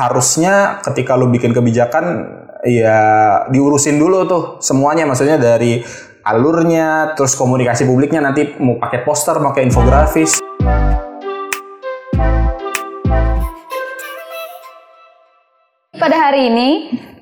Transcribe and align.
harusnya 0.00 0.80
ketika 0.80 1.12
lu 1.12 1.28
bikin 1.28 1.52
kebijakan 1.52 2.24
ya 2.64 3.00
diurusin 3.52 4.00
dulu 4.00 4.24
tuh 4.24 4.42
semuanya 4.64 5.04
maksudnya 5.04 5.36
dari 5.36 5.84
alurnya 6.24 7.12
terus 7.12 7.36
komunikasi 7.36 7.84
publiknya 7.84 8.24
nanti 8.24 8.56
mau 8.64 8.80
pakai 8.80 9.04
poster 9.04 9.36
pakai 9.36 9.68
infografis 9.68 10.40
Pada 16.00 16.16
hari 16.16 16.48
ini 16.48 16.68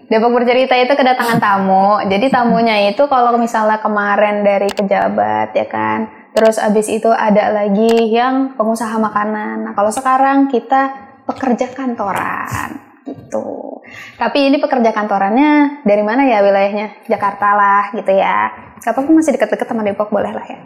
Depok 0.07 0.39
Bercerita 0.39 0.79
itu 0.79 0.95
kedatangan 0.95 1.43
tamu. 1.43 1.99
Jadi 2.07 2.31
tamunya 2.31 2.95
itu 2.95 3.11
kalau 3.11 3.35
misalnya 3.35 3.83
kemarin 3.83 4.47
dari 4.47 4.71
pejabat 4.71 5.51
ya 5.51 5.67
kan. 5.67 6.31
Terus 6.31 6.63
abis 6.63 6.87
itu 6.87 7.11
ada 7.11 7.51
lagi 7.51 8.07
yang 8.15 8.55
pengusaha 8.55 8.95
makanan. 9.03 9.67
Nah 9.67 9.73
kalau 9.75 9.91
sekarang 9.91 10.47
kita 10.47 11.08
pekerja 11.29 11.69
kantoran 11.77 12.89
gitu. 13.05 13.81
Tapi 14.17 14.53
ini 14.53 14.57
pekerja 14.61 14.93
kantorannya 14.93 15.85
dari 15.85 16.03
mana 16.05 16.25
ya 16.29 16.45
wilayahnya? 16.45 17.09
Jakarta 17.09 17.49
lah 17.57 17.85
gitu 17.93 18.13
ya. 18.13 18.68
Siapa 18.79 19.01
pun 19.01 19.13
masih 19.13 19.33
deket-deket 19.33 19.67
sama 19.67 19.83
Depok 19.83 20.09
boleh 20.09 20.31
lah 20.31 20.45
ya. 20.45 20.59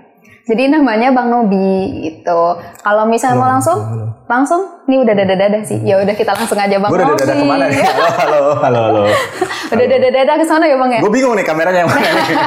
Jadi 0.43 0.67
namanya 0.69 1.15
Bang 1.15 1.31
Nobi 1.31 1.71
gitu. 2.03 2.41
Kalau 2.77 3.07
misalnya 3.07 3.37
mau 3.37 3.47
langsung, 3.49 3.79
langsung, 4.27 4.83
ini 4.85 4.99
udah 4.99 5.15
dada 5.15 5.39
dada 5.39 5.63
sih. 5.63 5.79
Ya 5.81 5.97
udah 5.97 6.11
kita 6.11 6.35
langsung 6.35 6.59
aja 6.59 6.77
Bang 6.77 6.91
gue 6.91 6.99
udah 6.99 7.09
Nobi. 7.09 7.21
dada 7.21 7.33
ke 7.33 7.45
mana 7.45 7.65
nih 7.67 7.79
halo 7.87 8.07
halo 8.11 8.41
halo 8.59 8.81
halo 8.83 9.03
udah 9.71 9.87
dada 9.87 10.09
dada 10.11 10.33
ke 10.35 10.45
sana 10.45 10.65
ya 10.65 10.75
Bang 10.75 10.91
ya? 10.91 10.99
gue 10.99 11.11
bingung 11.11 11.33
nih 11.33 11.45
kameranya 11.45 11.79
yang 11.81 11.91
mana 11.91 12.03
nih 12.03 12.27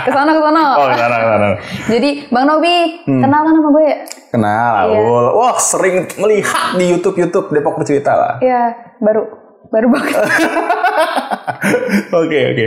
Ke 0.00 0.10
sana 0.10 0.30
ke 0.30 0.40
sana. 0.40 0.62
oh 0.76 0.88
sana 0.90 1.16
sana 1.18 1.48
Jadi 1.88 2.10
Bang 2.28 2.44
Nobi, 2.44 2.76
kenal 3.04 3.40
kan 3.42 3.52
sama 3.54 3.68
gue 3.70 3.84
ya? 3.86 3.96
kenal 4.30 4.74
Iya. 4.86 5.00
Wah 5.32 5.56
sering 5.56 5.96
melihat 6.16 6.76
di 6.76 6.84
YouTube 6.86 7.16
YouTube 7.16 7.48
Depok 7.48 7.74
bercerita 7.76 8.12
lah 8.12 8.32
Iya, 8.38 8.76
baru 8.98 9.39
baru 9.70 9.86
banget. 9.88 10.14
oke 12.12 12.38
oke 12.46 12.66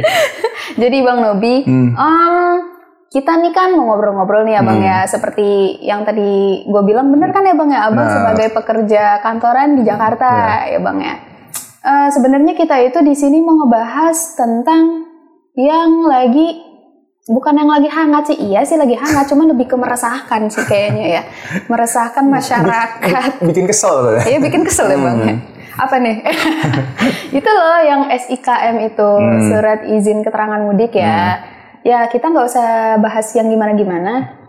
Jadi 0.74 0.98
Bang 1.00 1.20
Nobi, 1.20 1.56
Hmm. 1.64 1.92
em, 1.92 2.36
kita 3.10 3.38
nih 3.38 3.52
kan 3.52 3.70
mau 3.72 3.86
ngobrol-ngobrol 3.88 4.42
nih 4.44 4.56
ya 4.56 4.62
Bang 4.62 4.80
Hmm. 4.80 4.88
ya, 4.88 4.98
seperti 5.06 5.46
yang 5.80 6.02
tadi 6.02 6.32
gue 6.64 6.82
bilang 6.84 7.08
bener 7.08 7.30
kan 7.30 7.44
ya 7.44 7.54
Bang 7.54 7.70
ya, 7.70 7.86
Abang 7.86 8.04
Benar. 8.04 8.16
sebagai 8.16 8.48
pekerja 8.52 9.04
kantoran 9.20 9.76
di 9.76 9.84
Jakarta 9.84 10.30
ya 10.66 10.80
Bang 10.80 10.98
ya. 10.98 11.16
Eh, 11.80 12.08
Sebenarnya 12.10 12.54
kita 12.54 12.80
itu 12.82 13.00
di 13.00 13.14
sini 13.14 13.38
mau 13.38 13.54
ngebahas 13.58 14.16
tentang 14.34 15.04
yang 15.54 16.02
lagi 16.04 16.64
bukan 17.24 17.56
yang 17.56 17.70
lagi 17.70 17.88
hangat 17.88 18.24
sih, 18.26 18.38
iya 18.42 18.64
sih 18.64 18.76
lagi 18.76 18.96
hangat, 18.96 19.28
cuman 19.28 19.48
lebih 19.50 19.64
ke 19.66 19.76
meresahkan 19.76 20.44
sih 20.48 20.64
kayaknya 20.64 21.06
ya, 21.10 21.22
meresahkan 21.68 22.26
masyarakat. 22.26 23.44
bikin 23.44 23.64
kesel 23.64 23.96
ya. 24.14 24.22
Iya 24.26 24.40
bikin 24.42 24.64
kesel 24.64 24.88
ya 24.88 24.98
bang. 24.98 25.18
ya. 25.22 25.36
Apa 25.74 25.96
nih? 25.98 26.22
itu 27.38 27.50
loh 27.50 27.80
yang 27.82 28.02
SIKM 28.08 28.76
itu 28.84 29.10
Hmm. 29.10 29.42
surat 29.48 29.80
izin 29.84 30.22
keterangan 30.22 30.62
mudik 30.62 30.94
ya. 30.94 31.42
Ya 31.82 32.06
kita 32.08 32.30
nggak 32.30 32.48
usah 32.48 32.70
bahas 32.98 33.28
yang 33.34 33.48
gimana-gimana. 33.48 34.40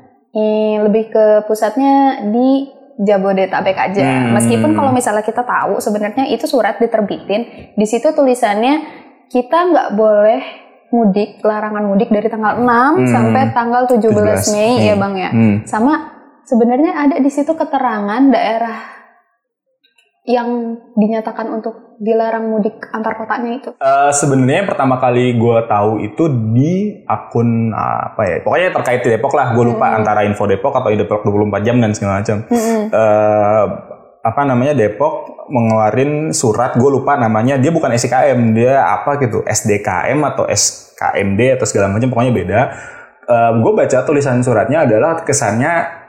Lebih 0.80 1.04
ke 1.08 1.24
pusatnya 1.46 2.20
di 2.26 2.68
Jabodetabek 2.96 3.74
aja. 3.74 4.02
Hmm. 4.02 4.38
Meskipun 4.38 4.70
kalau 4.72 4.90
misalnya 4.90 5.22
kita 5.22 5.42
tahu 5.42 5.82
sebenarnya 5.82 6.30
itu 6.30 6.46
surat 6.46 6.78
diterbitin, 6.78 7.74
di 7.74 7.86
situ 7.86 8.06
tulisannya 8.10 8.86
kita 9.26 9.58
nggak 9.66 9.88
boleh 9.94 10.42
mudik, 10.90 11.42
larangan 11.42 11.82
mudik 11.82 12.06
dari 12.06 12.30
tanggal 12.30 12.54
6 12.54 12.62
Hmm. 12.94 13.10
sampai 13.10 13.42
tanggal 13.50 13.82
17, 13.90 14.14
17 14.14 14.54
Mei 14.54 14.70
Mei. 14.78 14.86
ya 14.86 14.94
Bang 14.94 15.14
ya. 15.18 15.30
Hmm. 15.34 15.56
Sama 15.66 15.92
sebenarnya 16.44 16.92
ada 16.94 17.16
di 17.18 17.30
situ 17.30 17.50
keterangan 17.50 18.22
daerah 18.30 18.78
yang 20.24 20.48
dinyatakan 20.96 21.52
untuk 21.52 22.00
dilarang 22.00 22.48
mudik 22.48 22.80
antar 22.90 23.12
kotanya 23.14 23.60
itu. 23.60 23.70
Eh, 23.76 24.10
sebenarnya 24.10 24.64
yang 24.64 24.70
pertama 24.72 24.96
kali 24.96 25.36
gue 25.36 25.58
tahu 25.68 26.00
itu 26.00 26.24
di 26.50 27.04
akun 27.04 27.70
apa 27.70 28.22
ya 28.24 28.36
pokoknya 28.40 28.72
terkait 28.72 29.00
di 29.04 29.12
Depok 29.12 29.36
lah 29.36 29.52
gue 29.52 29.64
lupa 29.68 29.92
Hmm. 29.92 30.00
antara 30.00 30.24
info 30.24 30.48
Depok 30.48 30.72
atau 30.72 30.88
Depok 30.90 31.22
24 31.22 31.60
jam 31.60 31.76
dan 31.76 31.92
segala 31.92 32.24
macam 32.24 32.40
Mm-mm. 32.48 32.82
eh 32.88 33.64
apa 34.24 34.40
namanya 34.48 34.72
Depok 34.72 35.44
mengeluarin 35.52 36.32
surat 36.32 36.72
gue 36.80 36.88
lupa 36.88 37.20
namanya 37.20 37.60
dia 37.60 37.68
bukan 37.68 37.92
SIKM 37.92 38.56
dia 38.56 38.80
apa 38.80 39.20
gitu 39.20 39.44
SDKM 39.44 40.16
atau 40.24 40.48
SKMD 40.48 41.60
atau 41.60 41.68
segala 41.68 41.92
macam 41.92 42.08
pokoknya 42.08 42.32
beda 42.32 42.60
gue 43.60 43.72
baca 43.76 43.98
tulisan 44.08 44.40
suratnya 44.40 44.88
adalah 44.88 45.20
kesannya 45.20 45.72
eh, 45.72 46.03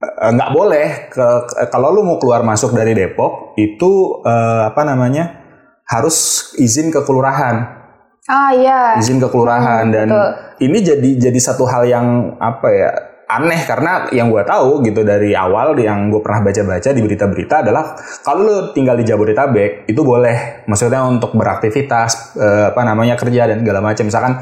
nggak 0.00 0.50
boleh. 0.56 0.86
Ke, 1.12 1.26
ke- 1.44 1.68
kalau 1.68 1.92
lu 1.92 2.00
mau 2.00 2.16
keluar 2.16 2.40
masuk 2.40 2.72
dari 2.72 2.96
Depok 2.96 3.52
itu 3.60 4.24
eh, 4.24 4.62
apa 4.72 4.82
namanya 4.88 5.40
harus 5.84 6.50
izin 6.56 6.88
ke 6.88 7.04
kelurahan. 7.04 7.78
Ah 8.30 8.54
iya. 8.54 8.94
izin 8.96 9.20
ke 9.20 9.28
kelurahan. 9.28 9.90
Hmm, 9.90 9.94
dan 9.94 10.08
betul. 10.08 10.30
ini 10.70 10.78
jadi 10.80 11.10
jadi 11.28 11.40
satu 11.40 11.66
hal 11.66 11.84
yang 11.84 12.36
apa 12.38 12.68
ya 12.70 12.90
aneh. 13.26 13.60
Karena 13.66 14.06
yang 14.14 14.30
gue 14.30 14.40
tahu 14.46 14.86
gitu 14.86 15.02
dari 15.02 15.34
awal 15.34 15.74
yang 15.76 16.08
gue 16.08 16.22
pernah 16.22 16.46
baca-baca 16.46 16.90
di 16.94 17.00
berita-berita 17.02 17.66
adalah 17.66 17.98
kalau 18.22 18.40
lu 18.46 18.56
tinggal 18.72 18.94
di 18.96 19.04
Jabodetabek 19.04 19.90
itu 19.90 20.00
boleh. 20.00 20.64
Maksudnya 20.64 21.04
untuk 21.04 21.34
beraktivitas 21.36 22.38
eh, 22.38 22.70
apa 22.70 22.80
namanya 22.86 23.18
kerja 23.18 23.50
dan 23.50 23.60
segala 23.60 23.82
macam. 23.82 24.04
Misalkan 24.06 24.34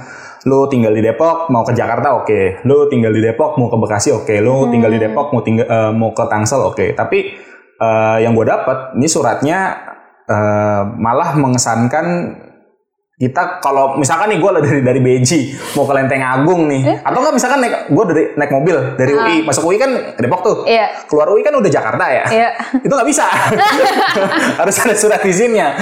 lu 0.48 0.64
tinggal 0.72 0.96
di 0.96 1.04
Depok 1.04 1.52
mau 1.52 1.60
ke 1.60 1.76
Jakarta 1.76 2.16
oke. 2.16 2.64
Lu 2.64 2.88
tinggal 2.88 3.12
di 3.12 3.20
Depok 3.20 3.60
mau 3.60 3.68
ke 3.68 3.76
Bekasi 3.76 4.16
oke. 4.16 4.34
Lu 4.40 4.72
tinggal 4.72 4.88
di 4.88 4.98
Depok 4.98 5.36
mau 5.36 5.44
tinggal 5.44 5.68
eh, 5.68 5.92
mau 5.92 6.16
ke 6.16 6.24
Tangsel 6.24 6.64
oke. 6.64 6.96
Tapi 6.96 7.18
eh, 7.76 8.16
yang 8.24 8.32
gue 8.32 8.48
dapat 8.48 8.96
ini 8.96 9.04
suratnya 9.04 9.76
eh, 10.24 10.82
malah 10.96 11.36
mengesankan 11.36 12.06
kita 13.18 13.58
kalau 13.58 13.98
misalkan 13.98 14.30
nih 14.30 14.38
gue 14.38 14.50
dari 14.62 14.78
dari 14.78 15.00
Beji 15.02 15.50
mau 15.74 15.82
ke 15.82 15.90
Lenteng 15.90 16.22
Agung 16.22 16.70
nih. 16.70 17.02
Atau 17.02 17.18
enggak 17.18 17.34
misalkan 17.34 17.58
naik 17.58 17.90
gue 17.90 18.04
dari 18.14 18.22
naik 18.38 18.52
mobil 18.54 18.76
dari 18.94 19.10
UI 19.10 19.36
masuk 19.42 19.66
UI 19.66 19.74
kan 19.74 19.90
Depok 20.14 20.46
tuh. 20.46 20.56
Iya. 20.62 21.02
keluar 21.10 21.26
UI 21.34 21.42
kan 21.42 21.50
udah 21.58 21.66
Jakarta 21.66 22.06
ya? 22.14 22.24
Iya. 22.30 22.50
itu 22.86 22.92
nggak 22.94 23.08
bisa. 23.10 23.26
Harus 24.62 24.76
ada 24.78 24.94
surat 24.94 25.18
izinnya. 25.26 25.74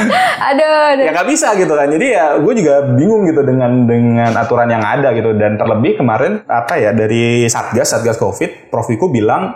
Aduh. 0.49 0.97
aduh. 0.97 1.05
ya 1.05 1.13
nggak 1.13 1.29
bisa 1.29 1.53
gitu 1.61 1.77
kan. 1.77 1.93
Jadi 1.93 2.07
ya 2.09 2.41
gue 2.41 2.53
juga 2.57 2.75
bingung 2.97 3.29
gitu 3.29 3.45
dengan 3.45 3.85
dengan 3.85 4.33
aturan 4.33 4.73
yang 4.73 4.81
ada 4.81 5.13
gitu. 5.13 5.37
Dan 5.37 5.61
terlebih 5.61 6.01
kemarin 6.01 6.41
apa 6.49 6.81
ya 6.81 6.97
dari 6.97 7.45
satgas 7.53 7.93
satgas 7.93 8.17
covid 8.17 8.73
Prof. 8.73 8.89
Wiku 8.89 9.13
bilang 9.13 9.53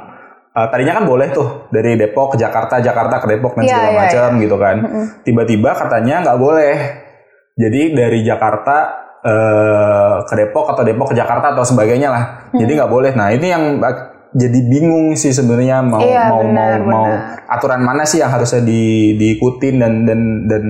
eh, 0.52 0.66
tadinya 0.68 1.00
kan 1.00 1.08
boleh 1.08 1.32
tuh 1.32 1.72
dari 1.72 1.96
Depok 1.96 2.36
ke 2.36 2.44
Jakarta 2.44 2.76
Jakarta 2.76 3.24
ke 3.24 3.26
Depok 3.32 3.56
dan 3.56 3.64
Iya, 3.64 3.72
segala 3.72 3.88
iya, 3.88 4.00
macam 4.04 4.28
gitu 4.36 4.56
kan. 4.60 4.76
Tiba-tiba 5.24 5.72
katanya 5.72 6.28
nggak 6.28 6.36
boleh 6.36 7.08
jadi 7.54 7.80
dari 7.92 8.20
Jakarta 8.20 8.76
eh, 9.20 10.16
ke 10.24 10.34
Depok 10.34 10.66
atau 10.68 10.82
Depok 10.82 11.10
ke 11.10 11.16
Jakarta 11.16 11.52
atau 11.52 11.64
sebagainya 11.64 12.08
lah. 12.08 12.24
Jadi 12.52 12.70
nggak 12.72 12.90
boleh. 12.90 13.12
Nah 13.12 13.30
ini 13.30 13.46
yang 13.46 13.78
jadi 14.30 14.58
bingung 14.62 15.18
sih 15.18 15.34
sebenarnya 15.34 15.82
mau 15.82 15.98
Iya, 15.98 16.30
mau 16.30 16.40
benar, 16.46 16.78
mau 16.80 16.86
mau 16.86 17.06
benar. 17.10 17.50
aturan 17.50 17.82
mana 17.82 18.06
sih 18.06 18.22
yang 18.22 18.30
harusnya 18.30 18.62
di 18.62 19.14
diikutin 19.18 19.74
dan 19.76 19.92
dan 20.06 20.20
dan 20.46 20.64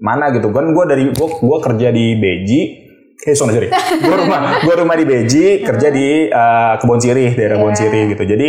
mana 0.00 0.32
gitu. 0.32 0.48
Kan 0.48 0.72
gue 0.72 0.84
dari 0.88 1.04
gue 1.12 1.28
gue 1.28 1.58
kerja 1.60 1.88
di 1.92 2.16
Beji. 2.16 2.60
Eh 3.20 3.36
sorry 3.36 3.52
sorry. 3.52 3.68
Gue 4.00 4.16
rumah 4.16 4.64
gue 4.64 4.74
rumah 4.80 4.96
di 4.96 5.04
Beji 5.04 5.60
kerja 5.60 5.92
di 5.92 6.24
eh, 6.26 6.72
Kebon 6.80 6.96
Sirih 6.96 7.36
daerah 7.36 7.60
Kebon 7.60 7.76
Iya. 7.76 7.80
Sirih 7.84 8.04
gitu. 8.16 8.24
Jadi 8.24 8.48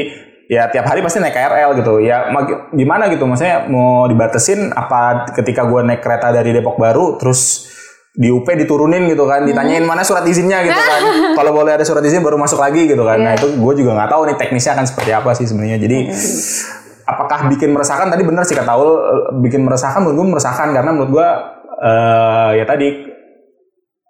ya 0.51 0.67
tiap 0.67 0.84
hari 0.84 1.00
pasti 1.00 1.23
naik 1.23 1.31
KRL 1.31 1.79
gitu. 1.79 2.03
Ya 2.03 2.28
gimana 2.75 3.07
gitu? 3.07 3.23
Maksudnya 3.23 3.72
mau 3.72 4.03
dibatesin 4.12 4.75
apa 4.75 5.31
ketika 5.31 5.63
gue 5.63 5.79
naik 5.79 6.03
kereta 6.03 6.35
dari 6.35 6.51
Depok 6.51 6.75
Baru 6.75 7.16
terus 7.16 7.72
di 8.12 8.28
UP 8.28 8.44
diturunin 8.44 9.07
gitu 9.07 9.23
kan? 9.23 9.47
Ditanyain 9.47 9.88
mana 9.88 10.03
surat 10.03 10.28
izinnya 10.28 10.59
gitu 10.67 10.75
kan? 10.75 11.01
Kalau 11.39 11.56
boleh 11.56 11.79
ada 11.79 11.88
surat 11.88 12.03
izin 12.03 12.19
baru 12.19 12.35
masuk 12.35 12.59
lagi 12.59 12.84
gitu 12.84 13.00
kan? 13.07 13.23
Nah 13.23 13.39
itu 13.39 13.56
gue 13.56 13.73
juga 13.79 13.95
nggak 13.95 14.12
tahu 14.12 14.22
nih 14.28 14.35
teknisnya 14.35 14.75
akan 14.75 14.85
seperti 14.91 15.12
apa 15.16 15.31
sih 15.39 15.47
sebenarnya. 15.47 15.79
Jadi 15.79 15.97
apakah 17.07 17.47
bikin 17.56 17.72
meresahkan? 17.72 18.12
Tadi 18.12 18.23
bener 18.28 18.44
sih 18.44 18.59
kata 18.59 18.75
bikin 19.39 19.63
meresahkan 19.63 20.03
menurut 20.03 20.19
gue 20.19 20.28
meresahkan. 20.36 20.68
Karena 20.75 20.92
menurut 20.92 21.12
gue 21.15 21.27
eh, 21.80 22.51
ya 22.59 22.65
tadi 22.68 23.07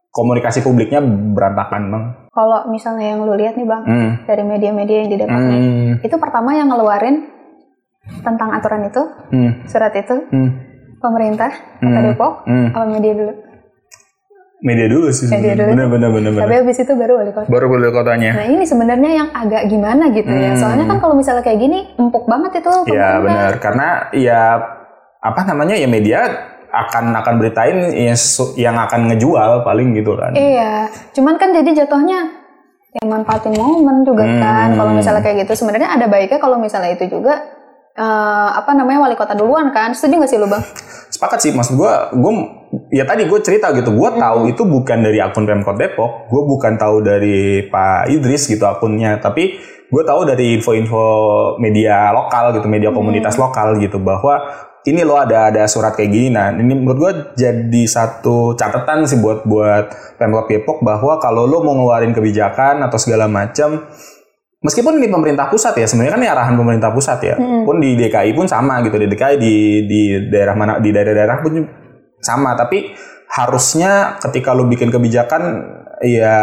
komunikasi 0.09 0.65
publiknya 0.65 1.05
berantakan 1.05 1.81
bang 1.93 2.05
Kalau 2.31 2.63
misalnya 2.65 3.11
yang 3.11 3.21
lu 3.21 3.33
lihat 3.33 3.53
nih 3.53 3.65
bang 3.65 3.83
hmm. 3.83 4.11
dari 4.23 4.43
media-media 4.45 4.97
yang 4.97 5.09
di 5.09 5.17
Depok 5.17 5.41
nih, 5.41 5.59
Hmm. 5.59 5.93
itu 5.99 6.15
pertama 6.15 6.49
yang 6.53 6.67
ngeluarin 6.67 7.27
tentang 8.17 8.49
aturan 8.51 8.87
itu 8.87 9.03
Hmm. 9.29 9.51
surat 9.65 9.91
itu 9.91 10.15
Hmm. 10.25 10.49
pemerintah 10.97 11.51
kota 11.77 11.91
Hmm. 11.93 12.07
Depok 12.07 12.33
Hmm. 12.45 12.67
apa 12.69 12.87
media 12.87 13.13
dulu. 13.13 13.33
media 14.59 14.85
dulu 14.85 15.09
sih 15.09 15.25
Media 15.27 15.57
dulu. 15.57 15.73
bener 15.73 15.87
bener 15.89 16.09
bener 16.13 16.31
Tapi 16.37 16.53
habis 16.55 16.77
itu 16.77 16.93
baru 16.93 17.17
wali 17.17 17.31
kota. 17.31 17.49
baru 17.49 17.65
boleh 17.67 17.89
kotanya 17.89 18.29
Nah 18.31 18.45
ini 18.47 18.61
sebenarnya 18.61 19.11
yang 19.11 19.29
agak 19.31 19.65
gimana 19.65 20.07
gitu 20.11 20.29
ya. 20.29 20.53
Hmm. 20.53 20.59
Soalnya 20.61 20.85
kan 20.85 20.97
kalau 20.97 21.17
misalnya 21.17 21.41
kayak 21.41 21.59
gini 21.59 21.79
empuk 21.95 22.23
banget 22.25 22.61
itu 22.61 22.69
ya 22.69 22.77
pemerintah. 22.85 23.17
benar 23.19 23.51
karena 23.57 23.87
ya 24.13 24.41
apa 25.17 25.41
namanya 25.43 25.73
ya 25.73 25.85
media 25.85 26.19
akan 26.71 27.11
akan 27.19 27.33
beritain 27.37 27.77
yang, 27.91 28.19
yang 28.55 28.75
akan 28.79 29.11
ngejual 29.11 29.67
paling 29.67 29.91
gitu 29.93 30.15
kan 30.15 30.31
Iya, 30.31 30.87
cuman 31.11 31.35
kan 31.35 31.51
jadi 31.51 31.83
jatuhnya 31.83 32.41
yang 32.91 33.07
manfaatin 33.07 33.55
momen 33.55 34.03
juga 34.03 34.27
Hmm. 34.27 34.39
kan. 34.43 34.67
Kalau 34.75 34.91
misalnya 34.91 35.23
kayak 35.23 35.47
gitu 35.47 35.63
sebenarnya 35.63 35.95
ada 35.95 36.11
baiknya 36.11 36.39
kalau 36.43 36.59
misalnya 36.59 36.91
itu 36.91 37.07
juga 37.07 37.39
eh, 37.91 38.49
apa 38.55 38.71
namanya 38.75 39.07
wali 39.07 39.15
kota 39.15 39.31
duluan 39.31 39.71
kan? 39.71 39.95
Setuju 39.95 40.19
nggak 40.19 40.31
sih 40.31 40.39
lu 40.39 40.47
bang? 40.51 40.63
sepakat 41.11 41.39
sih 41.43 41.51
maksud 41.51 41.75
gue 41.75 41.93
gue 42.17 42.33
ya 42.95 43.03
tadi 43.03 43.27
gue 43.27 43.39
cerita 43.43 43.75
gitu 43.75 43.91
gue 43.91 44.09
tahu 44.15 44.47
itu 44.47 44.63
bukan 44.63 45.03
dari 45.03 45.19
akun 45.19 45.43
Pemkot 45.43 45.75
Depok 45.75 46.31
gue 46.31 46.41
bukan 46.47 46.79
tahu 46.79 47.03
dari 47.03 47.67
Pak 47.67 48.07
Idris 48.09 48.47
gitu 48.47 48.63
akunnya 48.63 49.19
tapi 49.19 49.59
gue 49.91 50.03
tahu 50.07 50.23
dari 50.23 50.55
info-info 50.55 51.03
media 51.59 52.15
lokal 52.15 52.55
gitu 52.55 52.65
media 52.71 52.95
komunitas 52.95 53.35
lokal 53.35 53.75
gitu 53.77 53.99
bahwa 53.99 54.39
ini 54.81 55.05
loh 55.05 55.21
ada 55.21 55.53
ada 55.53 55.69
surat 55.69 55.93
kayak 55.93 56.09
gini. 56.09 56.29
Nah 56.33 56.49
ini 56.49 56.73
menurut 56.73 56.97
gue 56.97 57.11
jadi 57.37 57.83
satu 57.85 58.57
catatan 58.57 59.05
sih 59.05 59.21
buat 59.21 59.45
buat 59.45 60.17
Pemkot 60.17 60.49
Depok 60.49 60.81
bahwa 60.81 61.21
kalau 61.21 61.45
lo 61.45 61.61
mau 61.61 61.77
ngeluarin 61.77 62.13
kebijakan 62.13 62.81
atau 62.81 62.97
segala 62.97 63.29
macam 63.29 63.85
meskipun 64.61 65.01
ini 65.01 65.09
pemerintah 65.09 65.49
pusat 65.49 65.73
ya 65.77 65.89
sebenarnya 65.89 66.13
kan 66.13 66.21
ini 66.21 66.29
arahan 66.29 66.55
pemerintah 66.57 66.93
pusat 66.93 67.17
ya 67.25 67.35
pun 67.37 67.81
di 67.81 67.97
DKI 67.97 68.33
pun 68.37 68.45
sama 68.45 68.81
gitu 68.85 68.97
di 68.97 69.09
DKI 69.09 69.35
di 69.41 69.55
di 69.89 70.01
daerah 70.29 70.53
mana 70.57 70.77
di 70.81 70.89
daerah-daerah 70.89 71.37
pun 71.45 71.53
sama. 72.21 72.57
Tapi 72.57 72.93
harusnya 73.31 74.17
ketika 74.17 74.51
lu 74.57 74.65
bikin 74.65 74.89
kebijakan 74.89 75.41
ya 76.01 76.37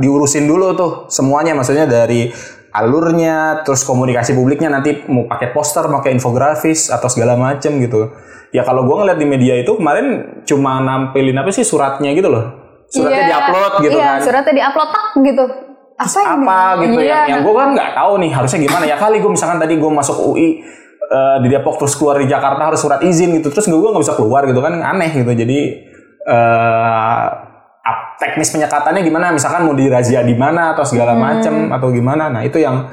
diurusin 0.00 0.48
dulu 0.48 0.72
tuh 0.72 0.92
semuanya 1.12 1.52
maksudnya 1.52 1.84
dari 1.84 2.32
alurnya 2.72 3.60
terus 3.62 3.84
komunikasi 3.84 4.32
publiknya 4.32 4.72
nanti 4.72 5.04
mau 5.06 5.28
pakai 5.28 5.52
poster 5.52 5.84
pakai 5.84 6.16
infografis 6.16 6.88
atau 6.88 7.06
segala 7.06 7.36
macem 7.36 7.76
gitu. 7.78 8.10
Ya 8.48 8.64
kalau 8.64 8.84
gua 8.84 9.04
ngeliat 9.04 9.16
di 9.16 9.24
media 9.24 9.56
itu 9.56 9.76
kemarin 9.76 10.40
cuma 10.44 10.80
nampilin 10.80 11.36
apa 11.36 11.48
sih 11.48 11.64
suratnya 11.64 12.12
gitu 12.12 12.28
loh. 12.28 12.44
Suratnya 12.88 13.24
Iya, 13.24 13.28
diupload 13.30 13.72
gitu 13.80 13.96
iya, 13.96 14.08
kan. 14.16 14.18
suratnya 14.20 14.52
diupload 14.52 14.88
tak 14.88 15.06
gitu. 15.20 15.44
Apa, 15.92 16.18
ini? 16.18 16.26
apa 16.26 16.58
gitu 16.82 16.98
Iya, 16.98 17.08
ya 17.08 17.20
yang 17.28 17.40
nah. 17.40 17.46
gue 17.46 17.54
kan 17.54 17.68
nggak 17.72 17.90
tahu 17.94 18.12
nih 18.18 18.30
harusnya 18.32 18.58
gimana? 18.60 18.84
Ya 18.84 18.96
kali 18.96 19.16
gue 19.20 19.30
misalkan 19.30 19.56
tadi 19.56 19.74
gue 19.76 19.90
masuk 19.92 20.16
UI 20.18 20.48
eh, 21.02 21.36
di 21.40 21.48
Depok 21.48 21.76
terus 21.76 21.92
keluar 21.94 22.16
di 22.16 22.26
Jakarta 22.26 22.72
harus 22.72 22.80
surat 22.80 23.00
izin 23.00 23.36
gitu. 23.36 23.48
Terus 23.48 23.68
gue 23.68 23.76
nggak 23.78 24.00
bisa 24.04 24.16
keluar 24.16 24.44
gitu 24.44 24.60
kan 24.60 24.72
aneh 24.76 25.12
gitu. 25.12 25.28
Jadi 25.28 25.58
ap- 26.24 27.51
teknis 28.22 28.48
penyekatannya 28.48 29.02
gimana? 29.02 29.34
Misalkan 29.34 29.66
mau 29.66 29.74
dirazia 29.74 30.22
di 30.22 30.32
mana 30.32 30.70
atau 30.70 30.86
segala 30.86 31.12
Hmm. 31.12 31.20
macem 31.20 31.54
atau 31.68 31.90
gimana? 31.90 32.30
Nah 32.30 32.40
itu 32.40 32.56
yang 32.56 32.86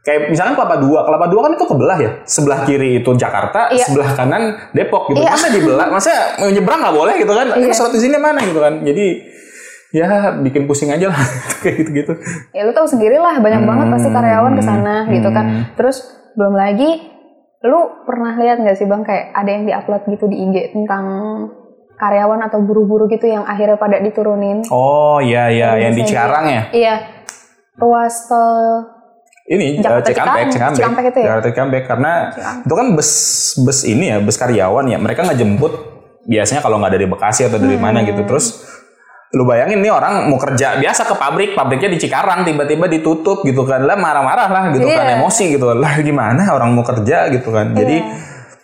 kayak 0.00 0.32
misalkan 0.32 0.56
kelapa 0.56 0.80
dua. 0.80 1.04
Kelapa 1.04 1.26
dua 1.28 1.40
kan 1.44 1.52
itu 1.52 1.64
kebelah 1.64 1.98
ya? 2.00 2.10
Sebelah 2.24 2.64
kiri 2.64 2.98
itu 2.98 3.10
Jakarta 3.12 3.68
Iya. 3.68 3.84
sebelah 3.84 4.10
kanan 4.16 4.42
Depok 4.72 5.12
gitu. 5.12 5.20
Iya. 5.20 5.30
masa 5.30 5.48
dibelah? 5.48 5.86
Masa 5.86 6.10
mau 6.40 6.48
nyebrang 6.48 6.80
nggak 6.80 6.96
boleh 6.96 7.14
gitu 7.20 7.32
kan? 7.32 7.46
Iya. 7.52 7.68
Eh, 7.68 7.76
surat 7.76 7.92
izinnya 7.92 8.16
mana 8.16 8.40
gitu 8.40 8.58
kan? 8.58 8.80
Jadi 8.80 9.06
ya 9.92 10.08
bikin 10.40 10.64
pusing 10.64 10.88
aja 10.88 11.12
lah. 11.12 11.20
Kayak 11.62 11.84
gitu-gitu. 11.84 12.12
Ya 12.50 12.64
lu 12.64 12.72
tahu 12.72 12.88
sendiri 12.88 13.20
lah. 13.20 13.36
Banyak 13.38 13.62
banget 13.62 13.86
pasti 13.92 14.08
karyawan 14.08 14.52
ke 14.56 14.62
sana 14.64 15.04
gitu 15.06 15.28
kan. 15.28 15.44
Hmm. 15.44 15.62
terus 15.76 16.00
belum 16.32 16.56
lagi 16.56 17.12
lu 17.62 17.78
pernah 18.02 18.34
lihat 18.34 18.58
nggak 18.58 18.74
sih 18.74 18.88
bang 18.88 19.06
kayak 19.06 19.30
ada 19.30 19.46
yang 19.46 19.62
diupload 19.62 20.02
gitu 20.08 20.26
di 20.26 20.34
IG 20.40 20.74
tentang 20.74 21.04
karyawan 22.02 22.42
atau 22.42 22.58
buru-buru 22.58 23.06
gitu 23.06 23.24
yang 23.24 23.46
akhirnya 23.46 23.78
pada 23.78 23.96
diturunin 23.96 24.66
Oh 24.68 25.22
iya 25.22 25.46
iya 25.46 25.78
yang 25.78 25.94
di 25.94 26.02
Cikarang 26.02 26.44
ya. 26.44 26.62
iya 26.72 26.94
ruas 27.74 28.26
tol 28.26 28.90
Ini 29.44 29.64
eh, 29.68 29.72
Jakarta 29.78 30.06
Cikampek, 30.06 30.44
Cikampek, 30.44 30.50
Cikampek, 30.50 30.76
Cikampek 30.76 31.04
itu 31.04 31.18
ya? 31.18 31.24
Jakarta 31.24 31.46
Cikampek 31.48 31.82
karena 31.84 32.12
Cikampek. 32.28 32.62
itu 32.62 32.74
kan 32.74 32.86
bus 32.92 33.10
bus 33.58 33.78
ini 33.84 34.04
ya, 34.06 34.16
bus 34.18 34.36
karyawan 34.36 34.84
ya. 34.86 34.98
Mereka 34.98 35.20
ngejemput 35.24 35.72
biasanya 36.24 36.60
kalau 36.60 36.78
nggak 36.78 36.92
dari 36.92 37.06
Bekasi 37.06 37.40
atau 37.46 37.58
dari 37.58 37.74
mana 37.76 38.00
Hmm. 38.00 38.08
gitu. 38.08 38.22
Terus 38.22 38.46
lu 39.30 39.42
bayangin 39.42 39.80
nih 39.80 39.90
orang 39.90 40.28
mau 40.28 40.38
kerja 40.38 40.78
biasa 40.78 41.02
ke 41.02 41.14
pabrik, 41.16 41.50
pabriknya 41.52 41.90
di 41.90 41.98
Cikarang 41.98 42.44
tiba-tiba 42.44 42.86
ditutup 42.86 43.42
gitu 43.42 43.62
kan. 43.62 43.82
Lah 43.82 43.96
marah-marah 43.96 44.46
lah 44.46 44.64
gitu 44.70 44.86
kan 44.86 45.06
Iya. 45.08 45.18
emosi 45.18 45.44
gitu. 45.50 45.66
Lah 45.68 45.94
gimana 45.98 46.42
orang 46.48 46.70
mau 46.70 46.84
kerja 46.84 47.26
gitu 47.28 47.50
kan. 47.50 47.74
Jadi 47.74 47.98
Iya. 47.98 48.14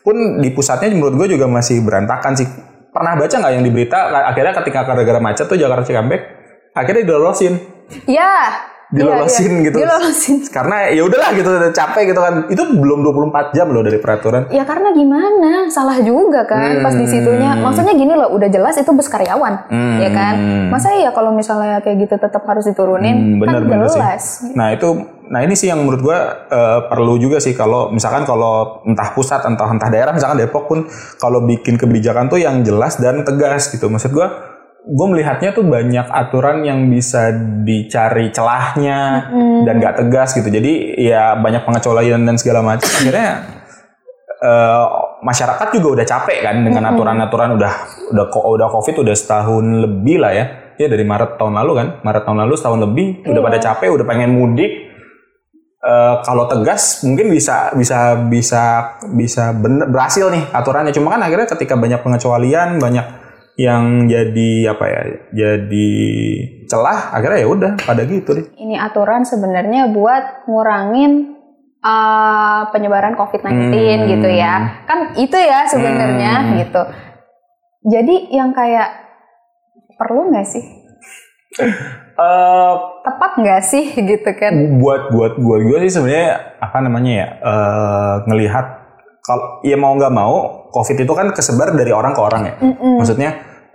pun 0.01 0.15
di 0.39 0.49
pusatnya 0.49 0.89
menurut 0.91 1.19
gue 1.19 1.35
juga 1.35 1.51
masih 1.51 1.83
berantakan 1.83 2.33
sih. 2.35 2.47
Pernah 2.99 3.15
baca 3.15 3.31
nggak 3.39 3.53
yang 3.55 3.63
di 3.63 3.71
berita 3.71 3.99
akhirnya 4.11 4.53
ketika 4.59 4.83
gara-gara 4.83 5.21
macet 5.23 5.47
tuh 5.47 5.55
Jakarta 5.55 5.87
Cikampek 5.87 6.21
akhirnya 6.75 7.07
dilolosin 7.07 7.55
ya 8.11 8.59
Dilolosin 8.89 9.45
iya, 9.45 9.53
iya. 9.53 9.65
gitu. 9.69 9.77
dilolosin 9.85 10.37
karena 10.49 10.89
ya 10.89 11.05
udahlah 11.05 11.37
gitu 11.37 11.45
udah 11.45 11.73
capek 11.77 12.09
gitu 12.09 12.21
kan 12.25 12.35
itu 12.49 12.63
belum 12.73 13.05
24 13.29 13.53
jam 13.53 13.69
loh 13.69 13.85
dari 13.85 14.01
peraturan 14.01 14.49
Ya 14.49 14.65
karena 14.65 14.97
gimana, 14.97 15.69
salah 15.69 16.01
juga 16.01 16.49
kan 16.49 16.81
pas 16.81 16.97
di 16.97 17.05
situnya. 17.05 17.53
Maksudnya 17.53 17.93
gini 17.93 18.17
loh, 18.17 18.33
udah 18.33 18.49
jelas 18.49 18.81
itu 18.81 18.89
bus 18.89 19.13
karyawan, 19.13 19.69
Hmm. 19.69 20.01
ya 20.01 20.09
kan? 20.09 20.35
Masa 20.73 20.97
ya 20.97 21.13
kalau 21.13 21.37
misalnya 21.37 21.85
kayak 21.85 22.09
gitu 22.09 22.17
tetap 22.17 22.41
harus 22.49 22.65
diturunin, 22.65 23.13
Hmm, 23.13 23.45
bener, 23.45 23.61
kan 23.61 23.69
bener 23.69 23.87
sih. 23.87 24.01
jelas. 24.01 24.23
nah 24.57 24.73
itu 24.73 24.89
nah 25.29 25.45
ini 25.45 25.53
sih 25.53 25.69
yang 25.69 25.85
menurut 25.85 26.01
gua 26.01 26.19
eh, 26.49 26.81
perlu 26.89 27.21
juga 27.21 27.37
sih 27.39 27.53
kalau 27.53 27.93
misalkan 27.93 28.25
kalau 28.25 28.81
entah 28.89 29.13
pusat 29.13 29.45
entah 29.45 29.69
entah 29.69 29.89
daerah 29.93 30.17
misalkan 30.17 30.41
Depok 30.41 30.65
pun 30.65 30.89
kalau 31.21 31.45
bikin 31.45 31.77
kebijakan 31.77 32.33
tuh 32.33 32.41
yang 32.41 32.65
jelas 32.65 32.97
dan 32.97 33.23
tegas 33.23 33.69
gitu. 33.69 33.93
Maksud 33.93 34.13
gua 34.13 34.49
gue 34.89 35.07
melihatnya 35.07 35.53
tuh 35.53 35.69
banyak 35.69 36.09
aturan 36.09 36.65
yang 36.65 36.89
bisa 36.89 37.29
dicari 37.61 38.33
celahnya 38.33 39.29
dan 39.69 39.85
gak 39.85 40.01
tegas 40.01 40.33
gitu. 40.33 40.49
Jadi 40.49 40.97
ya 40.97 41.37
banyak 41.37 41.69
pengecualian 41.69 42.25
dan 42.25 42.41
segala 42.41 42.65
macam. 42.65 42.89
Akhirnya 42.89 43.45
eh, 44.41 44.87
masyarakat 45.21 45.69
juga 45.77 46.01
udah 46.01 46.07
capek 46.09 46.39
kan 46.41 46.57
dengan 46.65 46.89
aturan-aturan 46.95 47.61
udah 47.61 47.73
udah 48.17 48.27
udah 48.33 48.69
covid 48.73 49.05
udah 49.05 49.13
setahun 49.13 49.65
lebih 49.85 50.25
lah 50.25 50.33
ya. 50.33 50.45
Ya 50.79 50.87
dari 50.89 51.05
Maret 51.05 51.37
tahun 51.37 51.59
lalu 51.59 51.73
kan. 51.77 51.89
Maret 52.01 52.23
tahun 52.25 52.39
lalu 52.49 52.55
setahun 52.57 52.81
lebih 52.81 53.07
udah 53.29 53.43
pada 53.45 53.59
capek 53.61 53.93
udah 53.93 54.07
pengen 54.09 54.33
mudik 54.33 54.88
Eh, 55.79 56.15
kalau 56.27 56.51
tegas 56.51 57.07
mungkin 57.07 57.31
bisa 57.31 57.71
bisa 57.79 58.19
bisa 58.27 58.63
bisa 59.15 59.55
bener, 59.55 59.87
berhasil 59.87 60.27
nih 60.27 60.51
aturannya 60.51 60.91
cuma 60.91 61.15
kan 61.15 61.23
akhirnya 61.23 61.47
ketika 61.47 61.79
banyak 61.79 62.03
pengecualian 62.03 62.83
banyak 62.83 63.07
yang 63.55 64.11
jadi 64.11 64.75
apa 64.75 64.85
ya 64.91 65.03
jadi 65.31 65.91
celah 66.67 67.15
akhirnya 67.15 67.47
ya 67.47 67.49
udah 67.49 67.73
pada 67.79 68.03
gitu 68.11 68.31
deh 68.35 68.47
Ini 68.59 68.75
aturan 68.75 69.23
sebenarnya 69.23 69.95
buat 69.95 70.51
ngurangin 70.51 71.39
uh, 71.79 72.75
penyebaran 72.75 73.15
COVID-19 73.15 73.71
Hmm. 73.71 74.07
gitu 74.19 74.29
ya. 74.35 74.83
Kan 74.83 75.15
itu 75.15 75.39
ya 75.39 75.63
sebenarnya 75.63 76.33
Hmm. 76.43 76.51
gitu. 76.59 76.83
Jadi 77.87 78.35
yang 78.35 78.51
kayak 78.51 78.99
perlu 79.95 80.35
nggak 80.35 80.43
sih? 80.43 80.65
Eh, 82.19 82.75
Tepat 83.09 83.31
nggak 83.41 83.63
sih 83.65 83.85
gitu 84.13 84.31
kan? 84.37 84.53
buat 84.77 85.09
buat 85.09 85.41
buat 85.41 85.61
gue 85.65 85.79
sih 85.89 85.97
sebenarnya 85.97 86.61
apa 86.61 86.77
namanya 86.79 87.13
ya 87.15 87.29
eh, 87.41 88.15
ngelihat 88.29 88.67
kalau 89.19 89.61
ya 89.61 89.77
mau 89.77 89.97
nggak 89.97 90.13
mau 90.13 90.35
covid 90.69 90.97
itu 90.99 91.13
kan 91.13 91.33
kesebar 91.33 91.73
dari 91.73 91.89
orang 91.89 92.13
ke 92.13 92.21
orang 92.21 92.43
ya. 92.45 92.55
Mm-mm. 92.61 93.01
maksudnya 93.01 93.31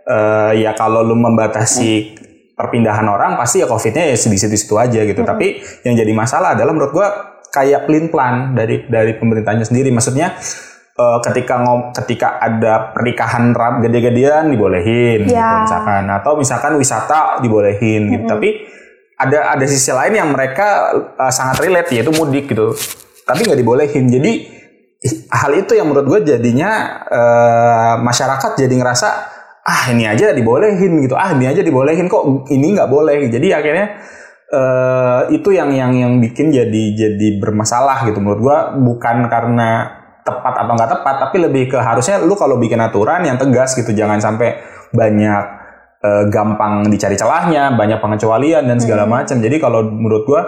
eh, 0.06 0.62
ya 0.62 0.72
kalau 0.74 1.02
lu 1.02 1.18
membatasi 1.18 2.22
perpindahan 2.54 3.06
orang 3.06 3.34
pasti 3.34 3.60
ya 3.60 3.68
covidnya 3.68 4.06
ya 4.06 4.16
di 4.16 4.38
situ-situ 4.38 4.78
aja 4.78 5.02
gitu. 5.02 5.26
Tapi 5.26 5.58
yang 5.82 5.98
jadi 5.98 6.14
masalah 6.14 6.54
adalah 6.54 6.70
menurut 6.70 6.94
gue 6.94 7.08
kayak 7.50 7.90
plan 7.90 8.06
plan 8.08 8.36
dari 8.54 8.86
dari 8.86 9.18
pemerintahnya 9.18 9.66
sendiri. 9.66 9.90
Maksudnya 9.90 10.38
eh, 10.94 11.20
ketika 11.26 11.66
ngom 11.66 11.90
ketika 11.98 12.38
ada 12.38 12.94
pernikahan 12.94 13.58
rap 13.58 13.82
gede-gedean 13.82 14.54
dibolehin 14.54 15.26
gitu 15.26 15.34
Ya. 15.34 15.66
misalkan. 15.66 16.06
Atau 16.14 16.38
misalkan 16.38 16.78
wisata 16.78 17.42
dibolehin 17.42 18.14
gitu. 18.14 18.26
Tapi 18.30 18.50
ada 19.18 19.54
ada 19.54 19.66
sisi 19.70 19.94
lain 19.94 20.14
yang 20.18 20.30
mereka 20.34 20.94
uh, 21.16 21.32
sangat 21.34 21.62
relate 21.64 21.94
yaitu 21.94 22.12
mudik 22.14 22.50
gitu. 22.50 22.74
Tapi 23.24 23.46
nggak 23.48 23.60
dibolehin. 23.60 24.06
Jadi 24.10 24.32
hal 25.32 25.52
itu 25.56 25.76
yang 25.76 25.92
menurut 25.92 26.08
gue 26.08 26.20
jadinya 26.36 27.04
uh, 27.08 27.96
masyarakat 28.00 28.56
jadi 28.60 28.74
ngerasa 28.74 29.08
ah 29.64 29.84
ini 29.92 30.08
aja 30.10 30.36
dibolehin 30.36 31.04
gitu. 31.04 31.16
Ah 31.16 31.32
ini 31.32 31.48
aja 31.48 31.64
dibolehin 31.64 32.12
kok 32.12 32.50
ini 32.52 32.76
nggak 32.76 32.90
boleh? 32.92 33.32
Jadi 33.32 33.48
akhirnya 33.56 34.02
uh, 34.54 35.22
itu 35.34 35.50
yang 35.56 35.74
yang 35.74 35.92
yang 35.96 36.14
bikin 36.22 36.54
jadi 36.54 36.84
jadi 36.94 37.28
bermasalah 37.42 38.06
gitu 38.08 38.22
menurut 38.22 38.42
gue 38.42 38.58
bukan 38.86 39.28
karena 39.28 40.00
tepat 40.24 40.54
atau 40.56 40.74
nggak 40.78 40.92
tepat 41.00 41.16
tapi 41.28 41.38
lebih 41.44 41.64
ke 41.76 41.78
harusnya 41.78 42.22
lu 42.24 42.38
kalau 42.40 42.56
bikin 42.56 42.80
aturan 42.80 43.28
yang 43.28 43.36
tegas 43.36 43.76
gitu 43.76 43.92
jangan 43.92 44.24
sampai 44.24 44.56
banyak 44.96 45.63
eh, 46.04 46.24
gampang 46.28 46.92
dicari 46.92 47.16
celahnya, 47.16 47.72
banyak 47.74 48.04
pengecualian 48.04 48.68
dan 48.68 48.78
segala 48.78 49.08
macam. 49.08 49.40
Jadi 49.40 49.56
kalau 49.58 49.88
menurut 49.88 50.28
gua 50.28 50.42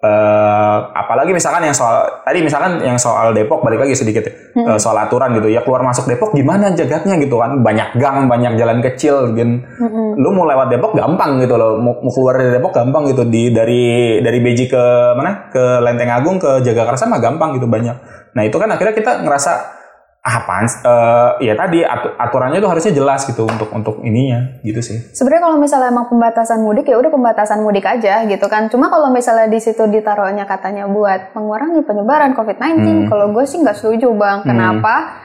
eh, 0.00 0.78
apalagi 0.96 1.32
misalkan 1.36 1.60
yang 1.64 1.76
soal 1.76 2.24
tadi 2.24 2.40
misalkan 2.40 2.80
yang 2.80 2.96
soal 2.96 3.32
Depok 3.36 3.60
balik 3.64 3.84
lagi 3.84 3.96
sedikit 3.96 4.28
ya. 4.28 4.32
Eh, 4.50 4.78
soal 4.80 4.96
aturan 4.96 5.36
gitu 5.36 5.48
ya 5.48 5.60
keluar 5.64 5.84
masuk 5.84 6.08
Depok 6.08 6.32
gimana 6.36 6.72
jagatnya 6.72 7.16
gitu 7.20 7.40
kan. 7.40 7.60
Banyak 7.60 7.96
gang 7.96 8.28
banyak 8.28 8.56
jalan 8.60 8.80
kecil 8.80 9.36
gitu 9.36 9.60
Mm-mm. 9.60 10.20
lu 10.20 10.28
mau 10.32 10.44
lewat 10.48 10.72
Depok 10.72 10.96
gampang 10.96 11.40
gitu 11.40 11.56
loh. 11.56 11.80
Mau, 11.80 12.00
mau 12.00 12.12
keluar 12.12 12.36
dari 12.36 12.56
Depok 12.60 12.72
gampang 12.76 13.08
gitu. 13.08 13.24
Di 13.28 13.52
dari 13.52 14.16
dari 14.20 14.38
Beji 14.40 14.68
ke 14.68 14.84
mana? 15.16 15.48
Ke 15.52 15.80
Lenteng 15.80 16.12
Agung 16.12 16.36
ke 16.40 16.60
Jagakarsa 16.60 17.08
mah 17.08 17.20
gampang 17.20 17.56
gitu 17.56 17.68
banyak. 17.68 17.96
Nah 18.36 18.42
itu 18.46 18.56
kan 18.56 18.68
akhirnya 18.70 18.94
kita 18.94 19.20
ngerasa 19.26 19.79
apaan 20.20 20.68
eh 20.68 21.30
ya 21.42 21.56
tadi 21.56 21.80
atu- 21.80 22.12
aturannya 22.12 22.60
tuh 22.60 22.68
harusnya 22.68 22.92
jelas 22.92 23.24
gitu 23.24 23.44
untuk 23.44 23.72
untuk 23.72 23.94
ininya 24.00 24.60
gitu 24.60 24.78
sih. 24.78 25.00
Sebenarnya 25.10 25.42
kalau 25.42 25.56
misalnya 25.56 25.88
emang 25.88 26.06
pembatasan 26.06 26.60
mudik 26.60 26.84
ya 26.84 26.94
udah 26.94 27.08
pembatasan 27.08 27.58
mudik 27.58 27.82
aja 27.82 28.24
gitu 28.24 28.44
kan. 28.44 28.68
Cuma 28.68 28.86
kalau 28.86 29.08
misalnya 29.08 29.48
di 29.48 29.56
situ 29.56 29.80
ditaruhnya 29.82 30.44
katanya 30.44 30.84
buat 30.86 31.32
mengurangi 31.32 31.80
penyebaran 31.82 32.32
COVID-19, 32.32 32.68
Hmm. 32.78 33.08
kalau 33.08 33.32
gue 33.32 33.44
sih 33.44 33.58
nggak 33.58 33.72
setuju 33.74 34.12
bang. 34.12 34.44
Kenapa? 34.44 35.24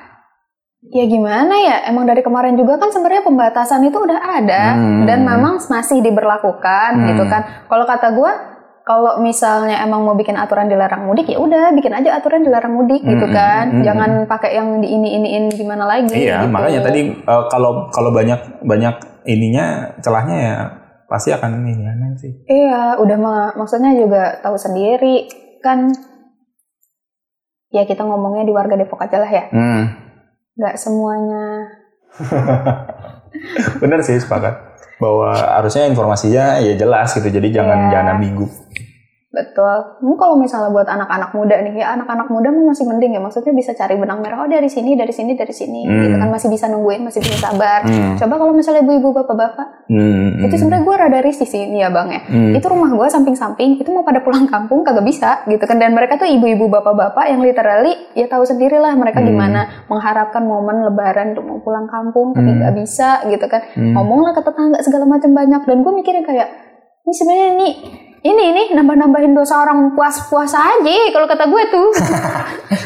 Ya 0.85 1.03
gimana 1.03 1.55
ya? 1.57 1.77
Emang 1.85 2.05
dari 2.05 2.21
kemarin 2.21 2.53
juga 2.53 2.77
kan 2.77 2.87
sebenarnya 2.87 3.19
pembatasan 3.21 3.83
itu 3.83 3.97
udah 3.97 4.19
ada 4.21 4.63
Hmm. 4.73 5.03
dan 5.03 5.25
memang 5.25 5.59
masih 5.59 5.99
diberlakukan 5.99 6.89
Hmm. 6.95 7.07
gitu 7.09 7.23
kan. 7.25 7.41
Kalau 7.65 7.83
kata 7.83 8.13
gue 8.13 8.31
kalau 8.85 9.17
misalnya 9.17 9.81
emang 9.81 10.05
mau 10.05 10.13
bikin 10.13 10.37
aturan 10.37 10.69
dilarang 10.69 11.09
mudik 11.09 11.25
ya 11.25 11.41
udah 11.41 11.73
bikin 11.73 11.89
aja 11.89 12.15
aturan 12.15 12.45
dilarang 12.45 12.69
mudik 12.69 13.01
gitu 13.01 13.25
Hmm, 13.25 13.33
kan. 13.33 13.65
hmm, 13.65 13.75
hmm, 13.81 13.83
Jangan 13.83 14.09
pakai 14.29 14.53
yang 14.53 14.77
di 14.77 14.87
ini 14.87 15.17
iniin 15.17 15.49
gimana 15.49 15.89
lagi. 15.89 16.13
Iya, 16.13 16.45
gitu. 16.45 16.53
makanya 16.53 16.79
tadi 16.85 17.01
eh, 17.09 17.43
kalau 17.49 17.89
kalau 17.89 18.13
banyak 18.13 18.61
banyak 18.61 18.95
ininya 19.25 19.89
celahnya 19.99 20.37
ya 20.37 20.55
pasti 21.05 21.33
akan 21.33 21.65
ini 21.65 21.81
aneh 21.81 22.13
sih. 22.15 22.31
Iya, 22.45 23.01
udah 23.01 23.17
mah 23.17 23.43
maksudnya 23.57 23.89
juga 23.91 24.37
tahu 24.39 24.53
sendiri 24.53 25.25
kan. 25.65 25.89
Ya 27.73 27.83
kita 27.83 28.05
ngomongnya 28.05 28.45
di 28.45 28.53
warga 28.53 28.77
Depok 28.77 29.01
aja 29.01 29.17
lah 29.17 29.27
ya. 29.27 29.49
Hmm. 29.49 29.97
Nggak 30.55 30.77
semuanya. 30.77 31.45
Bener 33.81 33.99
sih 33.99 34.15
sepakat 34.15 34.74
bahwa 35.01 35.35
harusnya 35.35 35.85
informasinya 35.87 36.59
ya 36.63 36.73
jelas 36.79 37.13
gitu. 37.15 37.27
Jadi 37.27 37.51
jangan 37.51 37.87
Iya. 37.87 37.91
jangan 37.91 38.07
ambigu. 38.19 38.45
Betul. 39.35 39.77
Ini 39.99 40.15
kalau 40.15 40.39
misalnya 40.39 40.71
buat 40.71 40.87
anak-anak 40.87 41.35
muda 41.35 41.59
nih, 41.59 41.83
ya 41.83 41.91
anak-anak 41.99 42.31
muda 42.31 42.47
masih 42.55 42.87
mending 42.87 43.19
ya. 43.19 43.21
Maksudnya 43.21 43.51
bisa 43.51 43.75
cari 43.75 43.99
benang 43.99 44.23
merah. 44.23 44.39
Oh 44.39 44.47
dari 44.47 44.71
sini, 44.71 44.95
dari 44.95 45.11
sini, 45.11 45.35
dari 45.35 45.51
sini. 45.51 45.83
Hmm. 45.83 46.07
Gitu 46.07 46.15
kan 46.15 46.29
masih 46.31 46.47
bisa 46.47 46.71
nungguin, 46.71 47.03
masih 47.03 47.19
bisa 47.19 47.43
sabar. 47.43 47.83
Hmm. 47.83 48.15
Coba 48.15 48.39
kalau 48.39 48.55
misalnya 48.55 48.87
ibu-ibu, 48.87 49.11
bapak-bapak, 49.11 49.91
Hmm. 49.91 50.39
itu 50.39 50.55
sebenarnya 50.55 50.87
gue 50.87 50.95
rada 50.95 51.19
risih 51.19 51.43
sih 51.43 51.67
nih 51.67 51.83
ya 51.83 51.89
bang 51.91 52.07
ya. 52.15 52.21
Hmm. 52.31 52.53
Itu 52.55 52.65
rumah 52.71 52.89
gue 52.95 53.07
samping-samping, 53.11 53.83
itu 53.83 53.89
mau 53.91 54.07
pada 54.07 54.23
pulang 54.23 54.47
kampung 54.47 54.87
kagak 54.87 55.03
bisa 55.03 55.43
gitu 55.51 55.61
kan. 55.67 55.75
Dan 55.75 55.91
mereka 55.91 56.15
tuh 56.15 56.25
ibu-ibu, 56.31 56.71
bapak-bapak 56.71 57.27
yang 57.27 57.43
literally 57.43 57.91
ya 58.15 58.31
tahu 58.31 58.47
sendiri 58.47 58.79
lah 58.79 58.95
mereka 58.95 59.19
Hmm. 59.19 59.27
gimana 59.27 59.67
mengharapkan 59.91 60.47
momen 60.47 60.87
lebaran 60.87 61.35
untuk 61.35 61.43
mau 61.43 61.59
pulang 61.59 61.91
kampung 61.91 62.31
tapi 62.31 62.55
Hmm. 62.55 62.59
nggak 62.63 62.75
bisa 62.79 63.19
gitu 63.27 63.45
kan. 63.51 63.61
Hmm. 63.75 63.91
Ngomong 63.91 64.23
lah 64.23 64.31
ke 64.31 64.39
tetangga 64.39 64.79
segala 64.79 65.03
macam 65.03 65.35
banyak. 65.35 65.61
Dan 65.67 65.83
gue 65.83 65.91
mikirnya 65.91 66.23
kayak, 66.23 66.47
ini 67.03 67.13
sebenarnya 67.13 67.47
ini 67.57 67.69
ini 68.25 68.43
ini 68.49 68.63
nambah-nambahin 68.73 69.37
dosa 69.37 69.61
orang 69.61 69.93
puas-puasa 69.93 70.57
aja 70.57 70.95
kalau 71.13 71.29
kata 71.29 71.45
gue 71.45 71.63
tuh. 71.69 71.89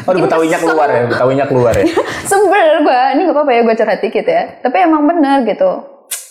Oh, 0.08 0.12
Betawinya 0.16 0.58
keluar 0.58 0.88
ya, 0.90 1.06
Betawinya 1.06 1.44
keluar 1.46 1.72
ya. 1.76 1.86
Sebel 2.28 2.82
gue, 2.82 3.00
ini 3.14 3.20
gak 3.30 3.36
apa-apa 3.36 3.52
ya 3.52 3.60
gue 3.62 3.74
curhat 3.78 4.00
dikit 4.02 4.26
ya. 4.26 4.42
Tapi 4.60 4.76
emang 4.82 5.06
bener 5.06 5.46
gitu. 5.46 5.70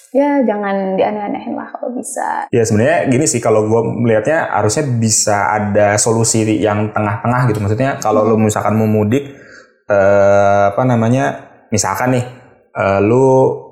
Ya 0.10 0.42
jangan 0.42 0.98
dianeh-anehin 0.98 1.54
lah 1.54 1.70
kalau 1.70 1.94
bisa. 1.94 2.50
Ya 2.50 2.66
sebenarnya 2.66 3.08
gini 3.08 3.26
sih 3.30 3.38
kalau 3.38 3.70
gue 3.70 3.82
melihatnya 4.04 4.52
harusnya 4.52 4.86
bisa 4.90 5.54
ada 5.54 5.96
solusi 6.02 6.46
yang 6.60 6.92
tengah-tengah 6.92 7.50
gitu. 7.50 7.62
Maksudnya 7.62 8.02
kalau 8.02 8.26
lu 8.26 8.36
misalkan 8.42 8.74
mau 8.74 8.90
mudik, 8.90 9.38
eh, 9.86 10.64
apa 10.74 10.84
namanya, 10.86 11.26
misalkan 11.70 12.20
nih, 12.20 12.26
eh, 12.74 13.00
lu 13.06 13.69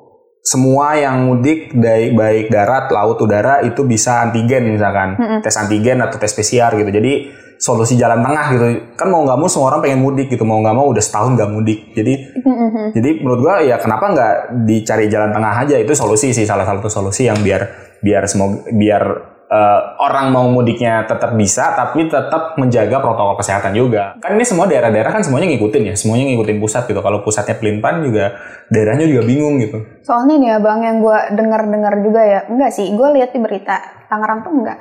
semua 0.48 0.96
yang 0.96 1.28
mudik 1.28 1.76
dari 1.76 2.16
baik 2.16 2.48
darat, 2.48 2.88
laut, 2.88 3.20
udara 3.20 3.60
itu 3.68 3.84
bisa 3.84 4.24
antigen 4.24 4.72
misalkan, 4.72 5.20
Mm-mm. 5.20 5.40
tes 5.44 5.52
antigen 5.60 6.00
atau 6.00 6.16
tes 6.16 6.32
PCR 6.32 6.72
gitu. 6.72 6.88
Jadi 6.88 7.36
solusi 7.60 8.00
jalan 8.00 8.24
tengah 8.24 8.46
gitu. 8.56 8.66
Kan 8.96 9.12
mau 9.12 9.28
nggak 9.28 9.36
mau 9.36 9.50
semua 9.52 9.76
orang 9.76 9.84
pengen 9.84 10.00
mudik 10.00 10.32
gitu, 10.32 10.48
mau 10.48 10.64
nggak 10.64 10.72
mau 10.72 10.88
udah 10.88 11.04
setahun 11.04 11.36
nggak 11.36 11.52
mudik. 11.52 11.92
Jadi 11.92 12.14
Mhm. 12.48 12.96
jadi 12.96 13.10
menurut 13.20 13.40
gua 13.44 13.60
ya 13.60 13.76
kenapa 13.76 14.08
nggak 14.08 14.34
dicari 14.64 15.12
jalan 15.12 15.36
tengah 15.36 15.68
aja 15.68 15.76
itu 15.76 15.92
solusi 15.92 16.32
sih 16.32 16.48
salah 16.48 16.64
satu 16.64 16.88
solusi 16.88 17.28
yang 17.28 17.44
biar 17.44 17.68
biar 18.00 18.24
semoga 18.30 18.64
biar 18.72 19.04
eh, 19.48 19.80
orang 20.04 20.36
mau 20.36 20.46
mudiknya 20.52 21.08
tetap 21.08 21.34
bisa 21.34 21.72
tapi 21.74 22.12
tetap 22.12 22.60
menjaga 22.60 23.00
protokol 23.00 23.40
kesehatan 23.40 23.72
juga. 23.72 24.20
Kan 24.20 24.36
ini 24.36 24.44
semua 24.44 24.68
daerah-daerah 24.68 25.12
kan 25.12 25.24
semuanya 25.24 25.48
ngikutin 25.56 25.84
ya, 25.92 25.96
semuanya 25.96 26.28
ngikutin 26.36 26.58
pusat 26.60 26.84
gitu. 26.86 27.00
Kalau 27.00 27.24
pusatnya 27.24 27.56
pelintan 27.56 28.04
juga 28.04 28.36
daerahnya 28.68 29.08
juga 29.08 29.24
bingung 29.24 29.60
gitu. 29.64 29.80
Soalnya 30.04 30.36
nih 30.36 30.50
ya 30.52 30.58
bang, 30.60 30.80
yang 30.84 30.98
gue 31.00 31.18
dengar-dengar 31.36 31.94
juga 32.04 32.22
ya, 32.24 32.40
enggak 32.52 32.72
sih, 32.76 32.92
gue 32.92 33.08
lihat 33.16 33.32
di 33.32 33.40
berita 33.40 33.80
Tangerang 34.08 34.40
tuh 34.44 34.52
enggak, 34.56 34.80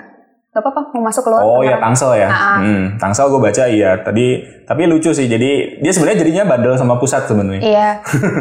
gak 0.55 0.63
apa-apa 0.63 0.81
mau 0.95 1.11
masuk 1.11 1.23
keluar. 1.27 1.43
Oh 1.43 1.63
ya 1.63 1.79
Tangerang. 1.79 1.83
Tangsel 1.95 2.13
ya. 2.19 2.29
Ah. 2.31 2.59
Hmm, 2.63 2.85
Tangsel 2.99 3.27
gue 3.31 3.41
baca 3.43 3.63
iya. 3.71 3.91
Tadi 4.03 4.27
tapi 4.67 4.83
lucu 4.91 5.11
sih. 5.15 5.27
Jadi 5.31 5.79
dia 5.79 5.93
sebenarnya 5.95 6.19
jadinya 6.27 6.43
bandel 6.47 6.75
sama 6.75 6.99
pusat 6.99 7.27
sebenarnya. 7.31 7.63
Iya. 7.63 7.89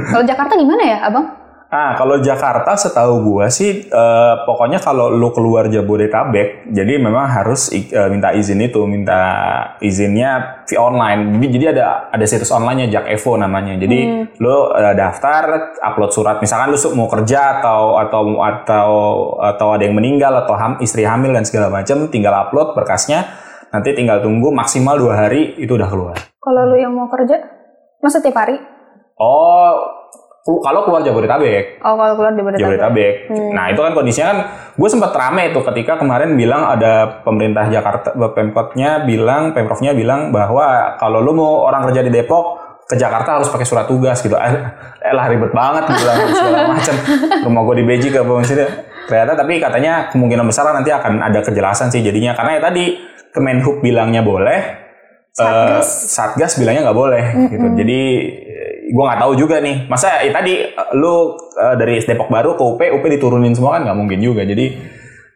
Kalau 0.09 0.23
Jakarta 0.25 0.53
gimana 0.57 0.81
ya, 0.81 0.97
abang? 1.05 1.44
Ah, 1.65 1.97
kalau 1.97 2.21
Jakarta 2.21 2.77
setahu 2.77 3.25
gua 3.25 3.49
sih 3.49 3.89
eh, 3.89 4.33
pokoknya 4.45 4.77
kalau 4.79 5.09
lu 5.09 5.33
keluar 5.33 5.65
Jabodetabek, 5.65 6.69
jadi 6.71 7.01
memang 7.01 7.25
harus 7.25 7.73
eh, 7.73 7.89
minta 8.07 8.31
izin 8.31 8.61
itu, 8.61 8.85
minta 8.85 9.19
izinnya 9.81 10.61
via 10.69 10.79
online. 10.79 11.35
Jadi, 11.35 11.47
jadi 11.57 11.65
ada 11.75 11.85
ada 12.13 12.25
situs 12.29 12.53
online-nya 12.53 12.87
Jak 12.93 13.05
Evo 13.09 13.35
namanya. 13.35 13.75
Jadi 13.81 14.29
lu 14.37 14.55
eh, 14.71 14.93
daftar, 14.93 15.75
upload 15.81 16.11
surat 16.13 16.37
misalkan 16.39 16.69
lu 16.69 16.77
mau 16.93 17.09
kerja 17.09 17.59
atau 17.59 17.97
atau 17.97 18.21
atau 18.39 18.89
atau 19.41 19.67
ada 19.73 19.83
yang 19.83 19.97
meninggal 19.97 20.31
atau 20.45 20.53
ham- 20.55 20.79
istri 20.79 21.01
hamil 21.01 21.33
dan 21.33 21.43
segala 21.43 21.73
macam, 21.73 22.07
tinggal 22.13 22.31
upload 22.45 22.77
berkasnya. 22.77 23.25
Nanti 23.73 23.91
tinggal 23.91 24.23
tunggu 24.23 24.53
maksimal 24.55 24.95
dua 24.95 25.27
hari 25.27 25.57
itu 25.59 25.75
udah 25.75 25.89
keluar. 25.91 26.15
Kalau 26.39 26.61
lu 26.71 26.77
yang 26.79 26.95
mau 26.95 27.11
kerja, 27.11 27.41
masa 27.99 28.23
tiap 28.23 28.37
hari? 28.37 28.55
Oh, 29.19 29.75
kalau 30.45 30.85
keluar 30.85 31.01
Jabodetabek. 31.01 31.81
Oh, 31.81 31.97
kalau 31.97 32.13
keluar 32.13 32.37
Jabodetabek. 32.37 32.61
Jabodetabek. 32.61 33.13
Hmm. 33.33 33.49
Nah 33.57 33.65
itu 33.73 33.81
kan 33.81 33.91
kondisinya 33.97 34.27
kan, 34.29 34.39
gue 34.77 34.89
sempat 34.93 35.11
rame 35.17 35.49
tuh 35.49 35.65
ketika 35.73 35.97
kemarin 35.97 36.37
bilang 36.37 36.69
ada 36.69 37.25
pemerintah 37.25 37.65
Jakarta, 37.65 38.13
pemkotnya 38.13 39.01
bilang, 39.09 39.57
pemprofnya 39.57 39.97
bilang 39.97 40.29
bahwa 40.29 40.93
kalau 41.01 41.17
lu 41.25 41.33
mau 41.33 41.65
orang 41.65 41.89
kerja 41.89 42.05
di 42.05 42.13
Depok 42.13 42.61
ke 42.85 42.93
Jakarta 42.93 43.41
harus 43.41 43.49
pakai 43.49 43.65
surat 43.65 43.89
tugas 43.89 44.21
gitu. 44.21 44.37
Eh, 44.37 44.53
eh 45.01 45.13
lah 45.17 45.25
ribet 45.25 45.49
banget 45.49 45.89
bilang 45.89 46.17
segala 46.29 46.77
macam. 46.77 46.95
Rumah 47.49 47.61
gue 47.65 47.75
di 47.81 47.85
Beji 47.89 48.07
ke 48.13 48.21
bawah 48.21 48.45
sini. 48.45 48.65
Ternyata 49.09 49.33
tapi 49.33 49.57
katanya 49.57 50.13
kemungkinan 50.13 50.45
besar 50.45 50.69
nanti 50.69 50.93
akan 50.93 51.25
ada 51.25 51.41
kejelasan 51.41 51.89
sih 51.89 52.05
jadinya 52.05 52.37
karena 52.37 52.57
ya 52.57 52.61
tadi 52.61 52.85
Kemenhub 53.33 53.83
bilangnya 53.83 54.23
boleh, 54.23 54.59
Satgas. 55.35 55.83
eh, 55.83 55.83
Satgas 56.07 56.53
bilangnya 56.55 56.87
nggak 56.87 56.99
boleh 57.01 57.23
gitu. 57.51 57.67
Jadi 57.75 58.01
gue 58.95 59.03
nggak 59.03 59.19
tahu 59.19 59.33
juga 59.35 59.59
nih. 59.59 59.91
Masa 59.91 60.23
ya 60.23 60.31
tadi 60.31 60.63
eh, 60.63 60.89
lu 60.95 61.35
eh, 61.35 61.75
dari 61.75 61.99
Depok 61.99 62.31
Baru 62.31 62.55
ke 62.55 62.63
UP, 62.63 62.79
UP 62.79 63.03
diturunin 63.03 63.51
semua 63.51 63.75
kan 63.75 63.83
nggak 63.83 63.97
mungkin 63.99 64.19
juga. 64.23 64.47
Jadi 64.47 64.95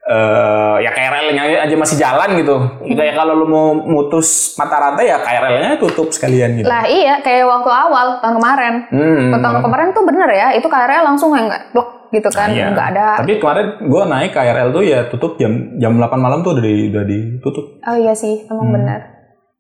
eh 0.09 0.75
ya 0.81 0.89
KRL-nya 0.89 1.69
aja 1.69 1.75
masih 1.77 1.97
jalan 1.99 2.33
gitu. 2.33 2.55
Kayak 2.97 3.13
kalau 3.13 3.37
lu 3.37 3.45
mau 3.45 3.77
mutus 3.77 4.55
mata 4.57 4.79
rantai 4.79 5.05
ya 5.05 5.21
KRL-nya 5.21 5.77
tutup 5.77 6.09
sekalian 6.09 6.57
gitu. 6.57 6.65
Lah 6.65 6.87
iya, 6.89 7.21
kayak 7.21 7.45
waktu 7.45 7.69
awal 7.69 8.17
tahun 8.17 8.41
kemarin. 8.41 8.73
Hmm. 8.89 9.37
Tahun 9.37 9.61
kemarin 9.61 9.87
tuh 9.93 10.03
bener 10.07 10.29
ya, 10.33 10.47
itu 10.57 10.65
KRL 10.65 11.03
langsung 11.05 11.37
yang 11.37 11.45
blok 11.75 12.09
gitu 12.09 12.25
kan, 12.33 12.49
Iya. 12.49 12.73
nggak 12.73 12.87
ada. 12.97 13.21
Tapi 13.21 13.37
kemarin 13.37 13.85
gue 13.85 14.03
naik 14.09 14.31
KRL 14.33 14.69
tuh 14.73 14.81
ya 14.81 14.99
tutup 15.13 15.37
jam 15.37 15.77
jam 15.77 15.93
8 15.93 16.09
malam 16.17 16.41
tuh 16.41 16.57
udah, 16.57 16.63
di, 16.65 16.89
udah 16.89 17.05
ditutup. 17.05 17.65
Oh 17.85 17.93
iya 17.93 18.17
sih, 18.17 18.49
emang 18.49 18.65
Hmm. 18.65 18.75
bener. 18.81 18.99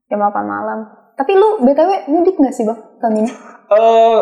Jam 0.09 0.17
8 0.17 0.33
malam. 0.49 0.79
Tapi 1.13 1.31
lu 1.37 1.61
BTW 1.61 2.09
mudik 2.09 2.41
nggak 2.41 2.55
sih 2.57 2.65
bang 2.65 2.88
tahun 2.99 3.15
ini? 3.25 3.31
Eh, 3.69 4.19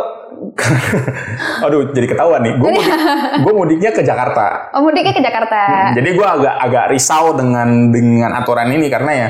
aduh 1.66 1.96
jadi 1.96 2.08
ketahuan 2.12 2.44
nih. 2.44 2.54
Gue 2.60 2.72
mudik, 2.76 2.96
gue 3.48 3.54
mudiknya 3.56 3.92
ke 3.96 4.02
Jakarta. 4.04 4.76
Oh 4.76 4.84
mudiknya 4.84 5.16
ke 5.16 5.24
Jakarta. 5.24 5.92
Jadi 5.96 6.10
gue 6.12 6.28
agak 6.28 6.56
agak 6.68 6.86
risau 6.92 7.32
dengan 7.32 7.90
dengan 7.96 8.36
aturan 8.36 8.68
ini 8.76 8.92
karena 8.92 9.12
ya 9.16 9.30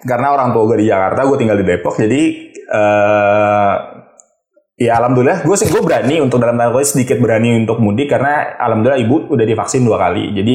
karena 0.00 0.32
orang 0.32 0.56
tua 0.56 0.64
gue 0.64 0.80
di 0.80 0.88
Jakarta, 0.88 1.20
gue 1.28 1.36
tinggal 1.36 1.60
di 1.60 1.66
Depok. 1.68 2.00
Jadi 2.00 2.22
eh 2.56 3.74
ya 4.80 4.96
alhamdulillah 4.96 5.44
gue 5.44 5.56
sih 5.60 5.68
gue 5.68 5.84
berani 5.84 6.24
untuk 6.24 6.40
dalam 6.40 6.56
tanda 6.56 6.72
kutip 6.72 6.96
sedikit 6.96 7.20
berani 7.20 7.52
untuk 7.60 7.84
mudik 7.84 8.08
karena 8.08 8.56
alhamdulillah 8.56 8.96
ibu 9.04 9.28
udah 9.28 9.44
divaksin 9.44 9.84
dua 9.84 10.00
kali. 10.00 10.32
Jadi 10.32 10.54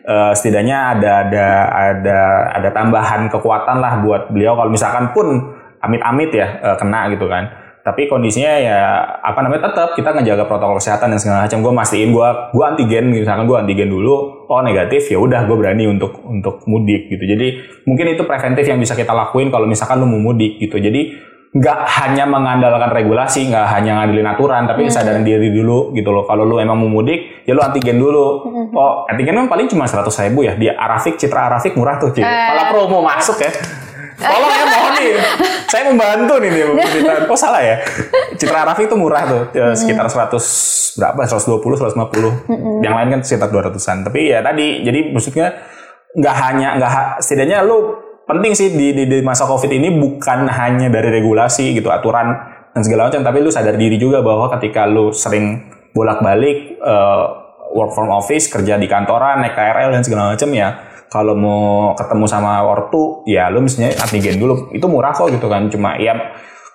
eh, 0.00 0.32
setidaknya 0.32 0.96
ada 0.96 1.28
ada 1.28 1.46
ada 1.68 2.18
ada 2.56 2.68
tambahan 2.72 3.28
kekuatan 3.28 3.84
lah 3.84 4.00
buat 4.00 4.32
beliau 4.32 4.56
kalau 4.56 4.72
misalkan 4.72 5.12
pun 5.12 5.52
amit-amit 5.84 6.32
ya 6.32 6.46
eh, 6.72 6.76
kena 6.80 7.12
gitu 7.12 7.28
kan. 7.28 7.65
Tapi 7.86 8.10
kondisinya 8.10 8.50
ya 8.58 8.98
apa 9.22 9.46
namanya 9.46 9.70
tetap 9.70 9.94
kita 9.94 10.10
ngejaga 10.10 10.50
protokol 10.50 10.82
kesehatan 10.82 11.14
dan 11.14 11.22
segala 11.22 11.46
macam. 11.46 11.62
Gue 11.62 11.70
mastiin 11.70 12.10
gue 12.10 12.28
gue 12.50 12.64
antigen 12.66 13.14
misalkan 13.14 13.46
gue 13.46 13.54
antigen 13.54 13.86
dulu, 13.86 14.42
oh 14.50 14.60
negatif 14.66 15.06
ya 15.06 15.22
udah 15.22 15.46
gue 15.46 15.54
berani 15.54 15.86
untuk 15.86 16.18
untuk 16.26 16.66
mudik 16.66 17.06
gitu. 17.14 17.22
Jadi 17.22 17.62
mungkin 17.86 18.10
itu 18.10 18.26
preventif 18.26 18.66
yang 18.66 18.82
bisa 18.82 18.98
kita 18.98 19.14
lakuin 19.14 19.54
kalau 19.54 19.70
misalkan 19.70 20.02
lu 20.02 20.10
mau 20.10 20.18
mudik 20.18 20.58
gitu. 20.58 20.82
Jadi 20.82 21.30
nggak 21.56 21.78
hanya 21.88 22.28
mengandalkan 22.28 22.92
regulasi, 22.92 23.48
nggak 23.48 23.64
hanya 23.70 24.02
ngandelin 24.02 24.28
aturan, 24.28 24.68
tapi 24.68 24.90
kesadaran 24.92 25.24
diri 25.24 25.48
dulu 25.54 25.94
gitu 25.96 26.12
loh. 26.12 26.28
Kalau 26.28 26.44
lu 26.44 26.60
emang 26.60 26.76
mau 26.76 26.90
mudik, 26.90 27.46
ya 27.48 27.56
lu 27.56 27.64
antigen 27.64 27.96
dulu. 27.96 28.44
Oh, 28.76 29.08
antigen 29.08 29.32
kan 29.32 29.48
paling 29.48 29.64
cuma 29.64 29.88
100 29.88 30.04
ribu 30.28 30.44
ya. 30.44 30.52
Di 30.52 30.68
Arafik, 30.68 31.16
Citra 31.16 31.48
Arafik 31.48 31.72
murah 31.78 31.96
tuh, 31.96 32.12
cuy. 32.12 32.20
Malah 32.20 32.68
promo 32.68 33.00
masuk 33.00 33.40
ya. 33.40 33.48
Tolong 34.16 34.52
ya 34.52 34.64
mohon 34.64 34.92
nih. 34.96 35.10
Saya 35.68 35.82
membantu 35.92 36.34
nih 36.40 36.50
nih 36.50 36.62
cerita. 36.88 37.12
Oh 37.28 37.38
salah 37.38 37.60
ya. 37.60 37.76
Citra 38.36 38.64
Raffi 38.64 38.88
itu 38.88 38.96
murah 38.96 39.22
tuh, 39.28 39.42
ya, 39.52 39.72
sekitar 39.76 40.08
100 40.08 40.96
berapa? 40.96 41.20
120, 41.28 41.60
150. 41.60 42.84
Yang 42.84 42.94
lain 42.96 43.08
kan 43.12 43.20
sekitar 43.20 43.48
200-an. 43.52 43.98
Tapi 44.08 44.20
ya 44.32 44.40
tadi, 44.40 44.80
jadi 44.80 45.12
maksudnya 45.12 45.46
nggak 46.16 46.36
hanya 46.48 46.68
nggak 46.80 46.90
ha- 46.90 47.14
setidaknya 47.20 47.60
lu 47.60 47.92
penting 48.24 48.56
sih 48.56 48.72
di, 48.72 48.96
di, 48.96 49.04
di 49.04 49.18
masa 49.20 49.44
covid 49.44 49.68
ini 49.68 49.92
bukan 50.00 50.48
hanya 50.48 50.88
dari 50.88 51.12
regulasi 51.12 51.76
gitu 51.76 51.92
aturan 51.92 52.32
dan 52.72 52.80
segala 52.80 53.12
macam 53.12 53.20
tapi 53.20 53.44
lu 53.44 53.52
sadar 53.52 53.76
diri 53.76 54.00
juga 54.00 54.24
bahwa 54.24 54.48
ketika 54.56 54.88
lu 54.88 55.12
sering 55.12 55.60
bolak-balik 55.92 56.80
eh, 56.80 57.24
work 57.76 57.92
from 57.92 58.08
office 58.08 58.48
kerja 58.48 58.80
di 58.80 58.88
kantoran 58.88 59.44
naik 59.44 59.52
KRL 59.52 59.92
dan 59.92 60.02
segala 60.02 60.32
macam 60.32 60.48
ya 60.56 60.68
kalau 61.06 61.34
mau 61.34 61.92
ketemu 61.94 62.24
sama 62.26 62.62
ortu 62.62 63.22
ya 63.24 63.48
lu 63.48 63.62
mestinya 63.62 63.90
antigen 64.00 64.36
dulu. 64.36 64.70
Itu 64.70 64.86
murah 64.86 65.12
kok 65.12 65.30
gitu 65.30 65.46
kan. 65.46 65.66
Cuma 65.70 65.94
ya 65.96 66.14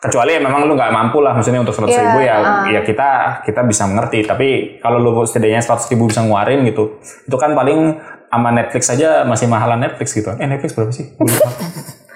kecuali 0.02 0.34
ya 0.34 0.42
memang 0.42 0.66
lu 0.66 0.74
nggak 0.74 0.90
mampu 0.90 1.22
lah 1.22 1.38
maksudnya 1.38 1.62
untuk 1.62 1.78
seratus 1.78 1.94
Iya, 1.94 2.04
ribu 2.10 2.20
ya 2.26 2.36
ah. 2.42 2.66
ya 2.68 2.82
kita 2.82 3.10
kita 3.46 3.62
bisa 3.64 3.86
mengerti. 3.86 4.26
Tapi 4.26 4.48
kalau 4.82 4.98
lu 4.98 5.12
setidaknya 5.24 5.62
seratus 5.62 5.86
ribu 5.90 6.10
bisa 6.10 6.26
ngeluarin 6.26 6.66
gitu 6.66 6.98
itu 7.02 7.38
kan 7.38 7.54
paling 7.54 7.98
sama 8.32 8.50
Netflix 8.56 8.88
aja 8.90 9.28
masih 9.28 9.46
mahalan 9.46 9.78
Netflix 9.78 10.16
gitu. 10.16 10.32
Eh 10.40 10.48
Netflix 10.48 10.72
berapa 10.74 10.94
sih? 10.94 11.12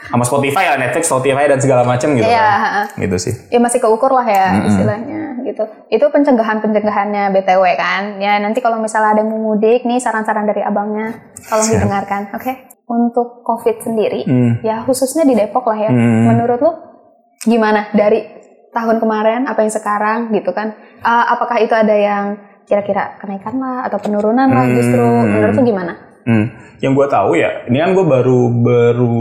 Sama 0.06 0.22
Spotify 0.22 0.70
lah 0.70 0.78
Netflix 0.80 1.10
Spotify 1.10 1.50
dan 1.50 1.60
segala 1.60 1.82
macam 1.82 2.14
gitu 2.14 2.24
Iya, 2.30 2.38
kan. 2.40 2.62
ha-ha. 2.62 2.82
gitu 3.04 3.18
sih. 3.20 3.34
Ya 3.50 3.58
masih 3.60 3.82
keukur 3.82 4.14
lah 4.14 4.24
ya 4.24 4.64
istilahnya 4.64 5.25
gitu. 5.46 5.64
Itu 5.88 6.10
pencegahan 6.10 6.60
pencegahannya 6.60 7.30
BTW 7.32 7.64
kan. 7.78 8.18
Ya 8.18 8.42
nanti 8.42 8.60
kalau 8.60 8.82
misalnya 8.82 9.14
ada 9.14 9.22
yang 9.22 9.30
mau 9.30 9.54
mudik 9.54 9.86
nih 9.86 10.02
saran-saran 10.02 10.44
dari 10.44 10.60
abangnya 10.60 11.14
tolong 11.46 11.70
Siap. 11.70 11.74
didengarkan, 11.80 12.22
oke? 12.34 12.52
Untuk 12.86 13.42
COVID 13.42 13.82
sendiri, 13.82 14.22
Hmm. 14.26 14.62
ya 14.62 14.86
khususnya 14.86 15.26
di 15.26 15.34
Depok 15.34 15.66
lah 15.66 15.80
ya. 15.80 15.90
Hmm. 15.90 16.30
Menurut 16.30 16.60
lu 16.62 16.72
gimana 17.46 17.90
dari 17.94 18.22
tahun 18.70 18.98
kemarin 19.00 19.46
apa 19.46 19.66
yang 19.66 19.74
sekarang 19.74 20.30
gitu 20.30 20.54
kan? 20.54 20.74
Ah, 21.02 21.34
apakah 21.34 21.62
itu 21.62 21.74
ada 21.74 21.94
yang 21.94 22.38
kira-kira 22.66 23.18
kenaikan 23.18 23.58
lah 23.58 23.86
atau 23.86 23.98
penurunan 23.98 24.50
lah 24.50 24.66
justru? 24.70 25.02
Hmm. 25.02 25.30
Menurut 25.34 25.54
lu 25.58 25.64
gimana? 25.66 25.94
Hmm. 26.26 26.46
Yang 26.82 26.92
gue 26.94 27.08
tahu 27.08 27.32
ya, 27.38 27.50
ini 27.66 27.78
kan 27.78 27.94
gue 27.94 28.06
baru 28.06 28.40
baru 28.52 29.14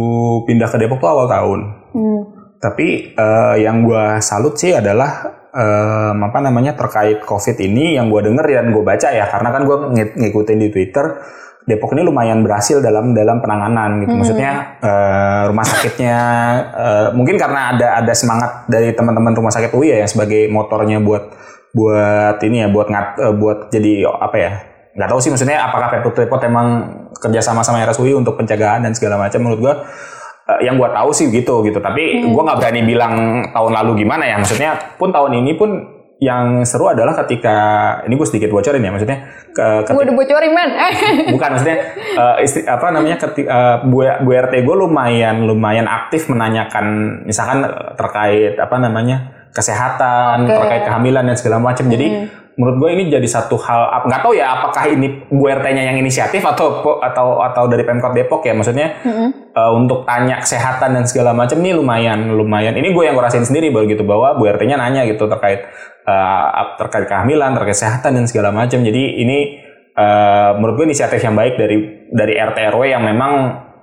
pindah 0.45 0.69
ke 0.69 0.77
Depok 0.81 1.01
tuh 1.01 1.09
awal 1.09 1.29
tahun. 1.29 1.61
Hmm. 1.93 2.21
Tapi 2.61 3.13
eh, 3.13 3.55
yang 3.61 3.85
gue 3.85 4.05
salut 4.21 4.57
sih 4.57 4.73
adalah 4.73 5.25
eh, 5.55 6.13
apa 6.19 6.39
namanya 6.43 6.75
terkait 6.75 7.23
COVID 7.23 7.57
ini 7.63 7.95
yang 7.95 8.11
gue 8.11 8.21
denger 8.27 8.45
dan 8.45 8.75
gue 8.75 8.83
baca 8.83 9.09
ya, 9.15 9.31
karena 9.31 9.49
kan 9.55 9.63
gue 9.63 9.77
ng- 9.95 10.15
ngikutin 10.19 10.59
di 10.59 10.69
Twitter. 10.75 11.07
Depok 11.65 11.97
ini 11.97 12.05
lumayan 12.05 12.45
berhasil 12.45 12.85
dalam 12.85 13.17
dalam 13.17 13.41
penanganan 13.41 14.05
gitu. 14.05 14.13
Maksudnya 14.13 14.77
eh, 14.85 15.43
rumah 15.49 15.65
sakitnya 15.65 16.19
eh, 16.77 17.07
mungkin 17.17 17.41
karena 17.41 17.73
ada 17.73 17.89
ada 18.05 18.13
semangat 18.13 18.69
dari 18.69 18.93
teman-teman 18.93 19.33
rumah 19.33 19.49
sakit 19.49 19.73
UI 19.73 19.97
ya 19.97 20.05
yang 20.05 20.11
sebagai 20.11 20.45
motornya 20.53 21.01
buat 21.01 21.33
buat 21.73 22.37
ini 22.45 22.63
ya 22.63 22.69
buat 22.69 22.93
ngat, 22.93 23.09
eh, 23.17 23.33
buat 23.33 23.59
jadi 23.73 24.07
apa 24.07 24.37
ya 24.37 24.51
nggak 24.95 25.09
tahu 25.11 25.19
sih 25.19 25.31
maksudnya 25.35 25.59
apakah 25.59 25.91
Pemkot 25.91 26.15
Depok 26.15 26.39
emang 26.47 26.87
kerja 27.19 27.43
sama 27.43 27.67
sama 27.67 27.83
RSUI 27.83 28.15
untuk 28.15 28.39
pencegahan 28.39 28.79
dan 28.79 28.95
segala 28.95 29.19
macam 29.19 29.43
menurut 29.43 29.59
gua 29.59 29.75
eh, 30.47 30.61
yang 30.65 30.77
gua 30.77 30.91
tahu 30.91 31.11
sih 31.11 31.29
gitu 31.29 31.63
gitu. 31.63 31.79
Tapi 31.79 32.25
gua 32.29 32.43
nggak 32.47 32.59
berani 32.61 32.81
bilang 32.83 33.15
tahun 33.51 33.73
lalu 33.75 34.05
gimana 34.05 34.25
ya. 34.25 34.37
Maksudnya 34.37 34.97
pun 34.97 35.11
tahun 35.11 35.41
ini 35.41 35.53
pun 35.55 35.71
yang 36.23 36.63
seru 36.63 36.89
adalah 36.89 37.13
ketika 37.21 37.57
ini 38.07 38.15
gue 38.15 38.25
sedikit 38.25 38.49
bocorin 38.49 38.81
ya 38.81 38.89
maksudnya 38.89 39.19
ke, 39.51 39.65
ketika- 39.83 39.93
Gue 39.93 40.05
udah 40.09 40.17
bocorin 40.17 40.53
men. 40.55 40.71
bukan 41.37 41.49
maksudnya 41.53 41.77
eh, 41.99 42.37
istri, 42.41 42.63
apa 42.65 42.87
namanya 42.89 43.19
keti, 43.19 43.45
eh, 43.45 43.77
Bu, 43.85 43.99
Bu 44.23 44.31
RT 44.33 44.63
gue 44.63 44.77
lumayan 44.79 45.45
lumayan 45.45 45.85
aktif 45.85 46.31
menanyakan 46.31 46.87
misalkan 47.27 47.67
eh, 47.67 47.93
terkait 47.99 48.55
apa 48.57 48.77
namanya 48.79 49.49
kesehatan 49.53 50.47
Oke. 50.47 50.55
terkait 50.55 50.83
kehamilan 50.87 51.25
dan 51.27 51.37
segala 51.37 51.59
macam. 51.59 51.87
Jadi 51.87 52.07
menurut 52.55 52.77
gue 52.79 52.91
ini 52.95 53.03
jadi 53.11 53.27
satu 53.27 53.59
hal 53.59 54.07
nggak 54.07 54.21
tahu 54.23 54.39
ya 54.39 54.55
apakah 54.55 54.87
ini 54.87 55.27
Bu 55.27 55.51
RT-nya 55.51 55.91
yang 55.91 55.99
inisiatif 55.99 56.39
atau 56.47 56.83
atau 57.03 57.43
atau 57.43 57.65
dari 57.67 57.83
Pemkot 57.83 58.15
Depok 58.15 58.47
ya 58.47 58.55
maksudnya 58.55 58.95
eh, 59.51 59.71
untuk 59.75 60.07
tanya 60.07 60.39
kesehatan 60.39 60.95
dan 60.95 61.05
segala 61.07 61.35
macam 61.35 61.59
ini 61.59 61.75
lumayan 61.75 62.31
lumayan. 62.31 62.79
Ini 62.79 62.95
gue 62.95 63.05
yang 63.11 63.19
ngerasain 63.19 63.47
sendiri 63.47 63.75
baru 63.75 63.91
gitu 63.91 64.07
bahwa 64.07 64.39
Bu 64.39 64.47
RT-nya 64.47 64.79
nanya 64.79 65.03
gitu 65.11 65.27
terkait 65.27 65.67
eh, 66.07 66.49
terkait 66.79 67.11
kehamilan 67.11 67.59
terkait 67.59 67.75
kesehatan 67.75 68.23
dan 68.23 68.25
segala 68.31 68.55
macam. 68.55 68.87
Jadi 68.87 69.03
ini 69.19 69.39
eh, 69.99 70.51
menurut 70.55 70.79
gue 70.79 70.87
inisiatif 70.95 71.19
yang 71.19 71.35
baik 71.35 71.59
dari 71.59 72.07
dari 72.15 72.39
RT 72.39 72.59
RW 72.71 72.83
yang 72.87 73.03
memang 73.03 73.33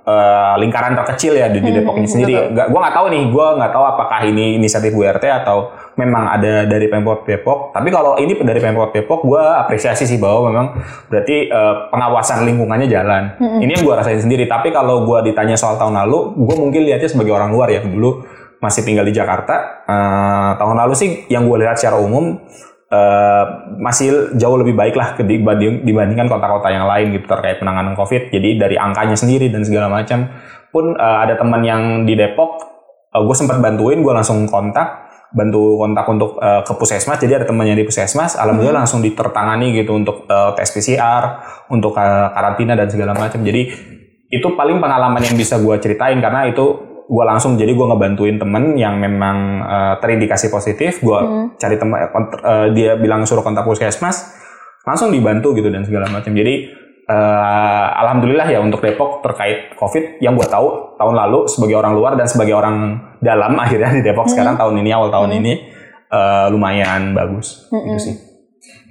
eh, 0.02 0.54
lingkaran 0.62 0.98
terkecil 0.98 1.38
ya 1.38 1.48
di, 1.50 1.62
di 1.62 1.72
Depok 1.72 1.98
ini 1.98 2.08
sendiri. 2.10 2.34
Gak, 2.54 2.68
gue 2.74 2.80
nggak 2.80 2.96
tahu 2.96 3.06
nih, 3.14 3.24
gue 3.30 3.48
nggak 3.62 3.72
tahu 3.72 3.84
apakah 3.86 4.20
ini 4.26 4.58
inisiatif 4.58 4.92
Bu 4.94 5.06
RT 5.06 5.26
atau 5.30 5.72
memang 5.98 6.30
ada 6.30 6.66
dari 6.66 6.90
Pemkot 6.90 7.26
Depok. 7.26 7.76
Tapi 7.76 7.90
kalau 7.94 8.18
ini 8.18 8.38
dari 8.42 8.60
Pemkot 8.60 8.92
Depok, 8.94 9.22
gue 9.26 9.42
apresiasi 9.42 10.10
sih 10.10 10.18
bahwa 10.18 10.50
memang 10.50 10.68
berarti 11.08 11.50
eh, 11.50 11.76
pengawasan 11.94 12.46
lingkungannya 12.46 12.88
jalan. 12.90 13.24
Ini 13.42 13.72
yang 13.80 13.84
gue 13.86 13.96
rasain 13.96 14.22
sendiri. 14.22 14.50
Tapi 14.50 14.74
kalau 14.74 15.06
gue 15.06 15.32
ditanya 15.32 15.54
soal 15.54 15.78
tahun 15.78 15.98
lalu, 16.06 16.38
gue 16.38 16.56
mungkin 16.58 16.82
lihatnya 16.86 17.10
sebagai 17.10 17.34
orang 17.34 17.54
luar 17.54 17.70
ya 17.70 17.82
dulu 17.84 18.26
masih 18.62 18.86
tinggal 18.86 19.04
di 19.04 19.14
Jakarta. 19.14 19.86
Eh, 19.90 20.52
tahun 20.62 20.78
lalu 20.78 20.94
sih 20.94 21.10
yang 21.28 21.50
gue 21.50 21.66
lihat 21.66 21.82
secara 21.82 21.98
umum 21.98 22.38
eh, 22.92 23.46
masih 23.80 24.36
jauh 24.36 24.60
lebih 24.60 24.76
baik 24.76 25.00
lah 25.00 25.16
dibanding, 25.16 25.88
dibandingkan 25.88 26.28
kota-kota 26.28 26.68
yang 26.70 26.86
lain 26.86 27.16
gitu 27.16 27.26
terkait 27.26 27.64
penanganan 27.64 27.96
COVID. 27.96 28.30
Jadi 28.30 28.60
dari 28.60 28.76
angkanya 28.76 29.16
sendiri 29.16 29.48
dan 29.48 29.64
segala 29.64 29.88
macam. 29.88 30.28
Pun 30.70 30.94
eh, 30.94 31.18
ada 31.24 31.40
teman 31.40 31.64
yang 31.64 32.04
di 32.04 32.20
Depok, 32.20 32.60
gue 33.12 33.36
sempat 33.36 33.64
bantuin, 33.64 34.04
gue 34.04 34.14
langsung 34.14 34.48
kontak 34.52 35.12
bantu 35.32 35.80
kontak 35.80 36.06
untuk 36.12 36.32
eh, 36.38 36.62
ke 36.62 36.74
puskesmas. 36.76 37.18
Jadi 37.18 37.34
ada 37.42 37.46
temannya 37.48 37.76
di 37.80 37.88
puskesmas 37.88 38.36
alhamdulillah 38.36 38.84
langsung 38.84 39.00
ditertangani 39.00 39.72
gitu 39.74 39.96
untuk 39.96 40.28
eh, 40.28 40.52
tes 40.60 40.70
PCR 40.70 41.24
untuk 41.72 41.96
eh, 41.96 42.28
karantina 42.36 42.76
dan 42.76 42.92
segala 42.92 43.16
macam. 43.16 43.40
Jadi 43.40 43.72
itu 44.32 44.48
paling 44.56 44.80
pengalaman 44.80 45.24
yang 45.24 45.36
bisa 45.36 45.60
gue 45.60 45.76
ceritain 45.80 46.20
karena 46.20 46.48
itu 46.48 46.91
gue 47.08 47.24
langsung 47.26 47.58
jadi 47.58 47.72
gue 47.74 47.86
ngebantuin 47.88 48.38
temen 48.38 48.76
yang 48.76 49.00
memang 49.00 49.38
eh, 49.64 49.96
terindikasi 50.04 50.52
positif 50.52 51.00
gue 51.02 51.20
cari 51.58 51.76
teman 51.80 52.12
dia 52.76 52.98
bilang 53.00 53.24
suruh 53.24 53.42
kontak 53.46 53.66
puskesmas 53.66 54.42
langsung 54.86 55.14
dibantu 55.14 55.54
gitu 55.54 55.70
dan 55.70 55.86
segala 55.86 56.10
macam 56.10 56.34
jadi 56.34 56.82
eh, 57.06 57.88
alhamdulillah 58.02 58.48
ya 58.50 58.60
untuk 58.62 58.82
Depok 58.82 59.22
terkait 59.22 59.76
COVID. 59.78 60.22
Yang 60.24 60.34
gue 60.42 60.48
tahu 60.50 60.68
tahun 60.98 61.16
lalu 61.18 61.40
sebagai 61.50 61.76
orang 61.78 61.94
luar 61.98 62.14
dan 62.18 62.28
sebagai 62.30 62.56
orang 62.56 62.98
dalam 63.22 63.54
akhirnya 63.64 63.94
di 63.94 64.02
Depok 64.02 64.30
sekarang 64.30 64.58
tahun 64.58 64.82
ini 64.82 64.90
awal 64.94 65.10
tahun 65.14 65.38
ini 65.42 65.54
eh, 66.10 66.48
lumayan 66.50 67.14
bagus. 67.14 67.68
Gitu 67.70 68.00
sih. 68.02 68.16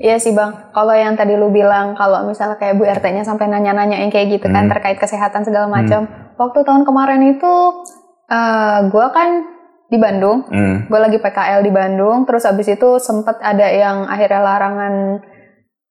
Iya 0.01 0.17
sih 0.19 0.35
bang, 0.35 0.73
kalau 0.75 0.91
yang 0.97 1.15
tadi 1.15 1.39
lu 1.39 1.53
bilang 1.53 1.95
kalau 1.95 2.27
misalnya 2.27 2.59
kayak 2.59 2.75
Bu 2.75 2.89
RT-nya 2.89 3.23
sampai 3.23 3.47
nanya-nanya 3.47 4.03
yang 4.03 4.11
kayak 4.11 4.41
gitu 4.41 4.51
kan 4.51 4.67
Hmm. 4.67 4.73
terkait 4.73 4.99
kesehatan 4.99 5.47
segala 5.47 5.71
macam. 5.71 6.09
Waktu 6.41 6.65
tahun 6.67 6.83
kemarin 6.89 7.37
itu 7.37 7.53
eh 8.31 8.79
gue 8.87 9.07
kan 9.11 9.31
di 9.91 9.99
Bandung, 9.99 10.47
Hmm. 10.47 10.87
gue 10.87 10.99
lagi 10.99 11.19
PKL 11.19 11.61
di 11.61 11.73
Bandung, 11.75 12.23
terus 12.23 12.47
abis 12.47 12.71
itu 12.71 13.03
sempet 13.03 13.43
ada 13.43 13.67
yang 13.67 14.07
akhirnya 14.07 14.39
larangan 14.39 15.19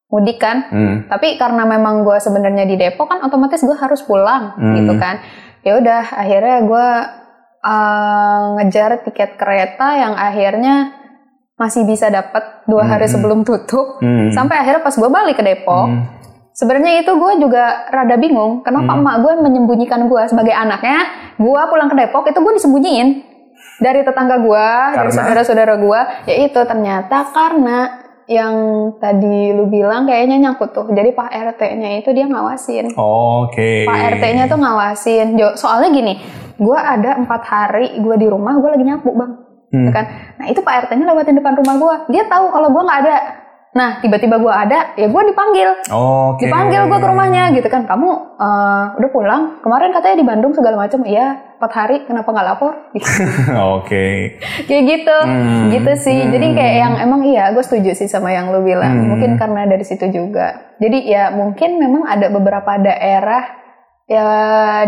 mudik 0.08 0.40
kan. 0.40 0.64
Hmm. 0.72 0.96
Tapi 1.06 1.36
karena 1.36 1.68
memang 1.68 2.02
gue 2.02 2.16
sebenarnya 2.18 2.64
di 2.64 2.80
Depok 2.80 3.12
kan 3.12 3.20
otomatis 3.22 3.60
gue 3.60 3.76
harus 3.76 4.00
pulang 4.02 4.56
Hmm. 4.56 4.74
gitu 4.74 4.96
kan. 4.96 5.20
Ya 5.62 5.76
udah 5.76 6.02
akhirnya 6.16 6.58
gue 6.64 6.88
eh, 7.60 8.44
ngejar 8.56 9.04
tiket 9.04 9.36
kereta 9.36 10.00
yang 10.00 10.16
akhirnya 10.16 10.96
masih 11.60 11.84
bisa 11.84 12.08
dapat 12.08 12.64
dua 12.64 12.88
hari 12.88 13.04
Hmm. 13.04 13.20
sebelum 13.20 13.40
tutup. 13.44 14.00
Hmm. 14.00 14.32
Sampai 14.32 14.64
akhirnya 14.64 14.80
pas 14.80 14.96
gue 14.96 15.10
balik 15.12 15.36
ke 15.36 15.44
Depok, 15.44 15.92
Hmm. 15.92 16.08
Sebenarnya 16.60 17.08
itu 17.08 17.12
gue 17.16 17.32
juga 17.40 17.88
rada 17.88 18.20
bingung 18.20 18.60
kenapa 18.68 18.92
Hmm. 18.92 19.00
emak 19.00 19.16
gue 19.24 19.34
menyembunyikan 19.48 20.12
gue 20.12 20.28
sebagai 20.28 20.52
anaknya. 20.52 21.08
Gue 21.40 21.62
pulang 21.72 21.88
ke 21.88 21.96
Depok 21.96 22.28
itu 22.28 22.36
gue 22.36 22.54
disembunyiin 22.60 23.24
dari 23.80 24.04
tetangga 24.04 24.44
gue, 24.44 24.68
dari 24.92 25.12
saudara-saudara 25.16 25.80
gue. 25.80 26.00
Ya 26.28 26.36
itu 26.44 26.60
ternyata 26.68 27.32
karena 27.32 28.04
yang 28.30 28.54
tadi 29.00 29.56
lu 29.56 29.72
bilang 29.72 30.06
kayaknya 30.06 30.38
nyangkut 30.38 30.76
tuh. 30.76 30.86
Jadi 30.92 31.16
Pak 31.16 31.32
RT-nya 31.32 32.04
itu 32.04 32.12
dia 32.12 32.28
ngawasin. 32.28 32.94
Oke. 32.94 33.88
Pak 33.88 34.00
RT-nya 34.20 34.46
tuh 34.46 34.60
ngawasin. 34.60 35.34
Soalnya 35.58 35.90
gini, 35.90 36.14
gue 36.60 36.78
ada 36.78 37.18
empat 37.18 37.42
hari 37.48 37.98
gue 37.98 38.16
di 38.20 38.28
rumah, 38.30 38.54
gue 38.60 38.70
lagi 38.70 38.86
nyapu 38.86 39.16
bang. 39.16 39.32
Hmm. 39.74 39.90
Kan? 39.96 40.06
Nah 40.38 40.46
itu 40.52 40.60
Pak 40.62 40.76
RT-nya 40.86 41.08
lewatin 41.10 41.40
depan 41.40 41.56
rumah 41.58 41.76
gue. 41.80 41.96
Dia 42.20 42.28
tahu 42.28 42.52
kalau 42.52 42.70
gue 42.70 42.84
nggak 42.84 43.00
ada. 43.08 43.18
Nah 43.70 44.02
tiba-tiba 44.02 44.42
gue 44.42 44.50
ada, 44.50 44.98
ya 44.98 45.06
gue 45.06 45.24
dipanggil. 45.30 45.70
Oke. 45.94 46.50
Dipanggil 46.50 46.90
gue 46.90 46.98
ke 46.98 47.08
rumahnya 47.08 47.44
gitu 47.54 47.70
kan. 47.70 47.86
Kamu 47.86 48.10
eh, 48.36 48.86
udah 48.98 49.10
pulang? 49.14 49.42
Kemarin 49.62 49.94
katanya 49.94 50.16
di 50.18 50.26
Bandung 50.26 50.54
segala 50.58 50.76
macam. 50.76 51.06
Iya, 51.06 51.54
empat 51.62 51.72
hari. 51.78 51.98
Kenapa 52.10 52.34
nggak 52.34 52.48
lapor? 52.50 52.74
Gitu. 52.98 53.22
Oke. 53.54 54.38
kayak 54.66 54.84
gitu, 54.90 55.18
Hmm. 55.22 55.70
gitu 55.70 55.92
sih. 56.02 56.18
Jadi 56.18 56.48
kayak 56.58 56.76
yang 56.82 56.94
emang 56.98 57.22
iya, 57.30 57.54
gue 57.54 57.62
setuju 57.62 57.94
sih 57.94 58.10
sama 58.10 58.34
yang 58.34 58.50
lu 58.50 58.66
bilang. 58.66 59.06
Hmm. 59.06 59.08
Mungkin 59.14 59.38
karena 59.38 59.70
dari 59.70 59.86
situ 59.86 60.10
juga. 60.10 60.74
Jadi 60.82 61.06
ya 61.06 61.30
mungkin 61.30 61.78
memang 61.78 62.10
ada 62.10 62.34
beberapa 62.34 62.74
daerah 62.82 63.60
ya 64.10 64.26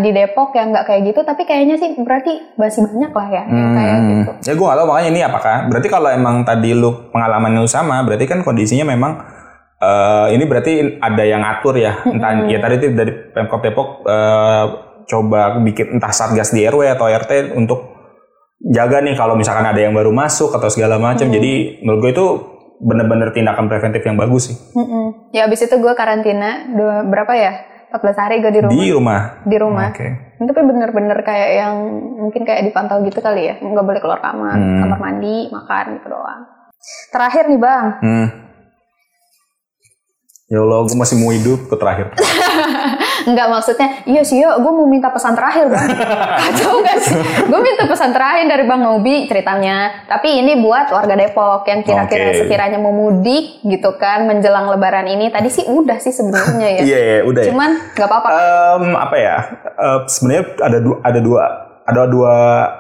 di 0.02 0.10
Depok 0.10 0.50
yang 0.58 0.74
nggak 0.74 0.86
kayak 0.90 1.02
gitu 1.14 1.22
tapi 1.22 1.46
kayaknya 1.46 1.78
sih 1.78 1.94
berarti 1.94 2.58
masih 2.58 2.90
banyak 2.90 3.12
lah 3.14 3.28
ya 3.30 3.44
yang 3.46 3.72
kayak 3.72 3.94
Hmm. 3.94 4.10
gitu 4.10 4.32
Ya 4.42 4.54
gue 4.58 4.66
gak 4.66 4.78
tau 4.82 4.88
makanya 4.90 5.10
ini 5.14 5.22
apakah. 5.22 5.56
Berarti 5.70 5.88
kalau 5.88 6.10
emang 6.10 6.42
tadi 6.42 6.74
lu 6.74 6.90
pengalaman 7.14 7.54
lu 7.54 7.70
sama, 7.70 8.02
berarti 8.02 8.26
kan 8.26 8.42
kondisinya 8.42 8.82
memang 8.84 9.22
eh, 9.78 10.28
ini 10.34 10.44
berarti 10.50 10.98
ada 10.98 11.24
yang 11.24 11.46
atur 11.46 11.78
ya. 11.78 12.02
Entah 12.02 12.50
ya 12.50 12.58
tadi 12.58 12.82
itu 12.82 12.86
dari 12.92 13.14
Pemkot 13.30 13.62
Depok 13.62 13.88
eh, 14.10 14.66
coba 15.06 15.62
bikin 15.62 16.02
entah 16.02 16.10
satgas 16.10 16.50
di 16.50 16.66
RW 16.66 16.98
atau 16.98 17.06
RT 17.06 17.54
untuk 17.54 17.94
jaga 18.58 19.06
nih 19.06 19.14
kalau 19.14 19.38
misalkan 19.38 19.66
ada 19.66 19.78
yang 19.78 19.94
baru 19.94 20.10
masuk 20.10 20.58
atau 20.58 20.70
segala 20.74 20.98
macam. 20.98 21.30
Jadi 21.30 21.82
menurut 21.86 22.00
gue 22.02 22.12
itu 22.12 22.26
bener-bener 22.82 23.30
tindakan 23.30 23.70
preventif 23.70 24.02
yang 24.02 24.18
bagus 24.18 24.50
sih 24.50 24.58
Mm-mm. 24.74 25.30
ya 25.30 25.46
abis 25.46 25.70
itu 25.70 25.76
gue 25.78 25.94
karantina 25.94 26.66
dua, 26.74 27.06
berapa 27.06 27.30
ya 27.38 27.54
14 27.92 28.16
hari 28.18 28.36
gue 28.40 28.50
di 28.50 28.62
rumah 28.62 28.74
di 28.74 28.90
rumah. 28.90 29.22
di 29.44 29.58
rumah 29.58 29.88
Oke. 29.90 30.08
tapi 30.40 30.62
bener-bener 30.64 31.20
kayak 31.22 31.50
yang 31.54 31.76
mungkin 32.18 32.42
kayak 32.42 32.64
dipantau 32.64 33.04
gitu 33.04 33.20
kali 33.20 33.46
ya 33.46 33.56
nggak 33.58 33.84
boleh 33.84 34.00
keluar 34.00 34.20
kamar 34.20 34.56
Hmm. 34.56 34.80
kamar 34.82 34.98
mandi 34.98 35.48
makan 35.48 35.86
gitu 35.96 36.08
doang 36.08 36.42
terakhir 37.12 37.44
nih 37.46 37.60
bang 37.60 37.86
Hmm. 38.00 38.28
Ya 40.48 40.60
Allah, 40.60 40.84
gue 40.84 40.98
masih 40.98 41.16
mau 41.16 41.32
hidup 41.32 41.64
ke 41.66 41.76
terakhir. 41.76 42.12
Enggak 43.24 43.48
maksudnya, 43.48 43.88
iya 44.04 44.22
sih 44.22 44.40
yo, 44.40 44.58
gue 44.58 44.72
mau 44.72 44.86
minta 44.86 45.10
pesan 45.10 45.34
terakhir 45.34 45.68
bang. 45.68 45.88
Kacau 46.42 46.82
gak 46.82 46.98
sih? 46.98 47.16
Gue 47.46 47.60
minta 47.60 47.86
pesan 47.86 48.12
terakhir 48.12 48.46
dari 48.46 48.64
Bang 48.66 48.82
Nobi 48.82 49.26
ceritanya. 49.26 50.06
Tapi 50.06 50.42
ini 50.42 50.58
buat 50.58 50.90
warga 50.90 51.14
Depok 51.14 51.66
yang 51.66 51.82
kira-kira 51.82 52.34
Oke. 52.34 52.38
sekiranya 52.42 52.78
mau 52.78 52.92
mudik 52.92 53.62
gitu 53.62 53.96
kan 53.96 54.26
menjelang 54.26 54.70
Lebaran 54.70 55.06
ini. 55.06 55.30
Tadi 55.30 55.48
sih 55.48 55.66
udah 55.66 55.98
sih 55.98 56.12
sebenarnya 56.12 56.68
ya. 56.68 56.82
Iya, 56.82 57.00
iya, 57.00 57.20
udah 57.24 57.42
ya. 57.42 57.50
Cuman 57.52 57.70
nggak 57.94 58.08
apa-apa. 58.08 58.28
Em, 58.32 58.86
apa 58.94 59.16
ya? 59.16 59.36
eh, 59.72 60.00
sebenarnya 60.08 60.44
ada 60.60 60.78
dua, 60.80 60.96
ada 61.02 61.20
dua 61.20 61.44
ada 61.82 62.06
dua 62.06 62.36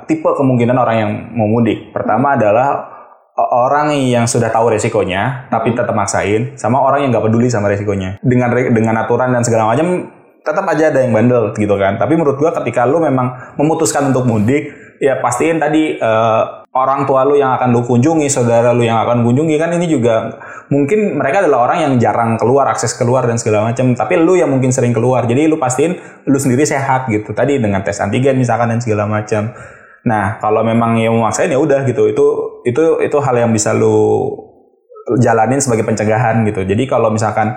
tipe 0.06 0.30
kemungkinan 0.30 0.78
orang 0.78 0.96
yang 0.98 1.12
mau 1.34 1.50
mudik. 1.50 1.90
Pertama 1.92 2.38
adalah 2.38 2.86
o- 3.34 3.52
orang 3.66 3.92
yang 3.98 4.30
sudah 4.30 4.48
tahu 4.48 4.72
resikonya 4.72 5.50
tapi 5.50 5.74
tetap 5.74 5.92
maksain, 5.92 6.54
sama 6.56 6.80
orang 6.80 7.04
yang 7.04 7.10
nggak 7.12 7.26
peduli 7.26 7.50
sama 7.50 7.68
resikonya. 7.68 8.22
Dengan 8.22 8.54
dengan 8.54 8.96
aturan 9.02 9.34
dan 9.34 9.42
segala 9.42 9.74
macam 9.74 10.06
tetap 10.42 10.66
aja 10.66 10.90
ada 10.90 11.00
yang 11.06 11.14
bandel 11.14 11.54
gitu 11.54 11.76
kan. 11.78 12.02
Tapi 12.02 12.14
menurut 12.18 12.38
gua 12.38 12.52
ketika 12.62 12.86
lu 12.90 12.98
memang 12.98 13.56
memutuskan 13.62 14.10
untuk 14.10 14.26
mudik, 14.26 14.98
ya 14.98 15.22
pastiin 15.22 15.62
tadi 15.62 15.98
eh, 16.02 16.44
orang 16.74 17.06
tua 17.06 17.22
lu 17.28 17.38
yang 17.38 17.54
akan 17.56 17.70
lu 17.70 17.82
kunjungi, 17.86 18.28
saudara 18.28 18.74
lu 18.74 18.82
yang 18.82 19.02
akan 19.06 19.22
kunjungi 19.22 19.56
kan 19.62 19.70
ini 19.78 19.86
juga 19.86 20.42
mungkin 20.74 21.20
mereka 21.20 21.46
adalah 21.46 21.70
orang 21.70 21.78
yang 21.86 21.94
jarang 22.02 22.42
keluar, 22.42 22.66
akses 22.70 22.98
keluar 22.98 23.30
dan 23.30 23.38
segala 23.38 23.70
macam. 23.70 23.94
Tapi 23.94 24.14
lu 24.18 24.34
yang 24.34 24.50
mungkin 24.50 24.74
sering 24.74 24.92
keluar, 24.92 25.30
jadi 25.30 25.46
lu 25.46 25.62
pastiin 25.62 26.26
lu 26.26 26.38
sendiri 26.42 26.66
sehat 26.66 27.08
gitu. 27.08 27.32
Tadi 27.38 27.62
dengan 27.62 27.86
tes 27.86 28.02
antigen 28.02 28.38
misalkan 28.42 28.74
dan 28.74 28.82
segala 28.82 29.06
macam. 29.06 29.54
Nah 30.02 30.42
kalau 30.42 30.66
memang 30.66 30.98
yang 30.98 31.14
memaksain 31.14 31.54
ya 31.54 31.62
udah 31.62 31.86
gitu. 31.86 32.10
Itu 32.10 32.26
itu 32.66 32.98
itu 33.06 33.18
hal 33.22 33.36
yang 33.38 33.54
bisa 33.54 33.78
lu 33.78 34.50
jalanin 35.17 35.60
sebagai 35.60 35.84
pencegahan 35.84 36.45
gitu. 36.47 36.63
Jadi 36.63 36.84
kalau 36.88 37.12
misalkan, 37.12 37.52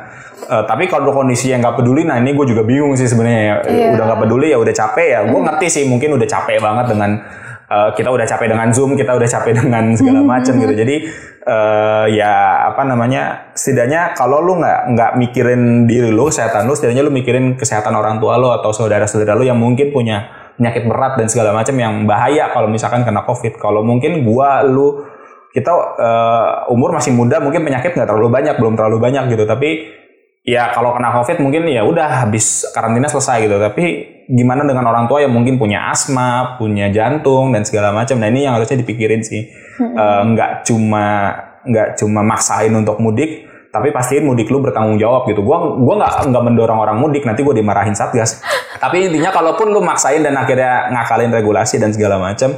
eh, 0.49 0.65
tapi 0.67 0.91
kalau 0.91 1.13
kondisi 1.15 1.53
yang 1.53 1.63
nggak 1.63 1.79
peduli, 1.79 2.03
nah 2.07 2.19
ini 2.19 2.35
gue 2.35 2.47
juga 2.49 2.63
bingung 2.67 2.95
sih 2.99 3.07
sebenarnya. 3.07 3.43
ya. 3.43 3.57
Iya. 3.69 3.89
Udah 3.99 4.05
nggak 4.11 4.21
peduli 4.27 4.47
ya 4.51 4.59
udah 4.59 4.75
capek 4.75 5.09
ya. 5.15 5.21
Gue 5.29 5.41
ngerti 5.45 5.67
sih 5.71 5.83
mungkin 5.87 6.17
udah 6.17 6.29
capek 6.29 6.59
banget 6.59 6.87
dengan 6.91 7.11
eh, 7.69 7.89
kita 7.95 8.09
udah 8.11 8.27
capek 8.27 8.47
dengan 8.51 8.69
zoom, 8.75 8.91
kita 8.97 9.13
udah 9.15 9.29
capek 9.29 9.53
dengan 9.61 9.85
segala 9.95 10.21
macam 10.25 10.55
gitu. 10.57 10.75
Jadi 10.75 10.97
eh, 11.45 12.07
ya 12.17 12.35
apa 12.73 12.83
namanya, 12.89 13.53
setidaknya 13.53 14.17
kalau 14.17 14.41
lu 14.41 14.59
nggak 14.59 14.81
nggak 14.97 15.11
mikirin 15.21 15.85
diri 15.85 16.11
lu, 16.11 16.27
kesehatan 16.33 16.67
lu, 16.67 16.75
setidaknya 16.75 17.05
lu 17.07 17.13
mikirin 17.13 17.55
kesehatan 17.55 17.93
orang 17.93 18.19
tua 18.19 18.41
lu 18.41 18.51
atau 18.51 18.73
saudara-saudara 18.73 19.37
lu 19.37 19.45
yang 19.45 19.61
mungkin 19.61 19.93
punya 19.93 20.45
penyakit 20.55 20.87
berat 20.87 21.19
dan 21.19 21.27
segala 21.27 21.51
macam 21.51 21.75
yang 21.75 22.07
bahaya 22.07 22.51
kalau 22.55 22.71
misalkan 22.71 23.03
kena 23.03 23.27
covid. 23.27 23.59
Kalau 23.59 23.83
mungkin 23.83 24.23
gua 24.23 24.63
lu 24.63 25.14
kita 25.55 25.71
eh, 26.03 26.75
umur 26.75 26.91
masih 26.91 27.15
muda 27.15 27.39
mungkin 27.39 27.63
penyakit 27.63 27.95
nggak 27.95 28.11
terlalu 28.11 28.29
banyak 28.29 28.59
belum 28.59 28.75
terlalu 28.75 28.99
banyak 28.99 29.31
gitu. 29.31 29.47
Tapi 29.47 29.71
ya 30.43 30.75
kalau 30.75 30.93
kena 30.99 31.15
covid 31.15 31.39
mungkin 31.39 31.71
ya 31.71 31.87
udah 31.87 32.27
habis 32.27 32.67
karantina 32.75 33.07
selesai 33.07 33.47
gitu. 33.47 33.57
Tapi 33.63 33.85
gimana 34.27 34.67
dengan 34.67 34.91
orang 34.91 35.07
tua 35.07 35.23
yang 35.23 35.31
mungkin 35.31 35.55
punya 35.55 35.95
asma 35.95 36.59
punya 36.59 36.91
jantung 36.91 37.55
dan 37.55 37.63
segala 37.63 37.95
macam? 37.95 38.19
Nah 38.19 38.27
ini 38.27 38.51
yang 38.51 38.59
harusnya 38.59 38.83
dipikirin 38.83 39.23
sih. 39.23 39.47
Eh, 39.79 40.23
nggak 40.35 40.67
cuma 40.67 41.07
nggak 41.65 42.03
cuma 42.03 42.21
maksain 42.27 42.75
untuk 42.75 42.99
mudik 43.01 43.55
tapi 43.75 43.91
pastiin 43.91 44.23
mudik 44.23 44.51
lu 44.55 44.63
bertanggung 44.63 44.99
jawab 45.03 45.27
gitu. 45.27 45.43
Gua 45.43 45.79
gua 45.79 45.95
nggak 46.03 46.31
nggak 46.31 46.45
mendorong 46.47 46.79
orang 46.79 46.99
mudik 46.99 47.27
nanti 47.27 47.43
gua 47.43 47.55
dimarahin 47.55 47.95
satgas. 47.95 48.39
Tapi 48.83 49.11
intinya 49.11 49.35
kalaupun 49.35 49.75
lu 49.75 49.83
maksain 49.83 50.23
dan 50.23 50.39
akhirnya 50.39 50.95
ngakalin 50.95 51.35
regulasi 51.35 51.83
dan 51.83 51.91
segala 51.91 52.23
macam 52.23 52.55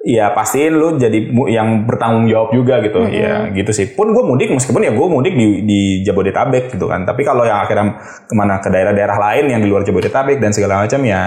ya 0.00 0.32
pastiin 0.32 0.72
lu 0.80 0.96
jadi 0.96 1.28
yang 1.52 1.84
bertanggung 1.84 2.24
jawab 2.28 2.50
juga 2.56 2.80
gitu. 2.80 3.04
Ya 3.08 3.48
gitu 3.52 3.70
sih. 3.72 3.92
Pun 3.92 4.16
gue 4.16 4.24
mudik 4.24 4.48
meskipun 4.52 4.80
ya 4.84 4.92
gue 4.92 5.06
mudik 5.08 5.34
di, 5.36 5.64
di 5.64 5.80
Jabodetabek 6.04 6.72
gitu 6.76 6.88
kan. 6.88 7.04
Tapi 7.04 7.20
kalau 7.24 7.44
yang 7.44 7.60
akhirnya 7.64 8.00
ke 8.24 8.34
mana 8.36 8.60
ke 8.60 8.68
daerah-daerah 8.72 9.16
lain 9.16 9.44
yang 9.52 9.60
di 9.60 9.68
luar 9.68 9.84
Jabodetabek 9.84 10.40
dan 10.40 10.52
segala 10.56 10.84
macam 10.84 11.00
ya 11.04 11.22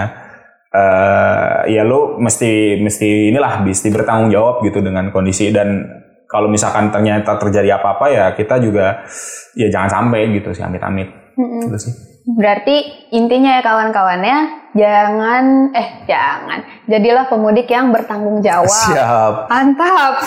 eh 0.74 1.70
ya 1.70 1.86
lu 1.86 2.18
mesti 2.18 2.82
mesti 2.82 3.30
inilah 3.30 3.62
mesti 3.62 3.94
bertanggung 3.94 4.34
jawab 4.34 4.62
gitu 4.66 4.82
dengan 4.82 5.14
kondisi. 5.14 5.54
Dan 5.54 5.86
kalau 6.26 6.50
misalkan 6.50 6.90
ternyata 6.90 7.38
terjadi 7.38 7.78
apa-apa 7.78 8.06
ya 8.10 8.26
kita 8.34 8.58
juga 8.58 9.06
ya 9.54 9.70
jangan 9.70 10.02
sampai 10.02 10.34
gitu 10.34 10.50
sih 10.50 10.66
amit-amit. 10.66 11.10
Gitu 11.38 11.78
sih 11.78 12.13
Berarti 12.24 13.08
intinya 13.12 13.60
ya 13.60 13.62
kawan-kawannya 13.62 14.36
jangan 14.72 15.70
eh 15.76 15.88
jangan 16.08 16.64
jadilah 16.88 17.28
pemudik 17.28 17.68
yang 17.68 17.92
bertanggung 17.92 18.40
jawab. 18.40 18.64
siap 18.88 19.44
Mantap. 19.52 20.24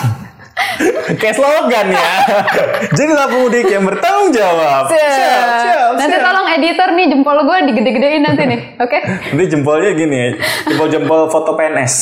kayak 1.22 1.34
slogan 1.38 1.86
ya 1.94 2.10
jadilah 2.90 3.30
pemudik 3.30 3.66
yang 3.70 3.86
bertanggung 3.86 4.30
jawab 4.34 4.90
Siap. 4.90 5.98
Nanti 5.98 6.16
tolong 6.22 6.46
editor 6.54 6.88
nih 6.94 7.06
jempol 7.10 7.38
gue 7.42 7.58
digede-gedein 7.66 8.22
nanti 8.22 8.42
nih. 8.46 8.60
Oke. 8.78 8.98
Nanti 9.34 9.44
jempolnya 9.50 9.90
gini, 9.98 10.38
jempol-jempol 10.70 11.26
foto 11.30 11.58
PNS. 11.58 11.94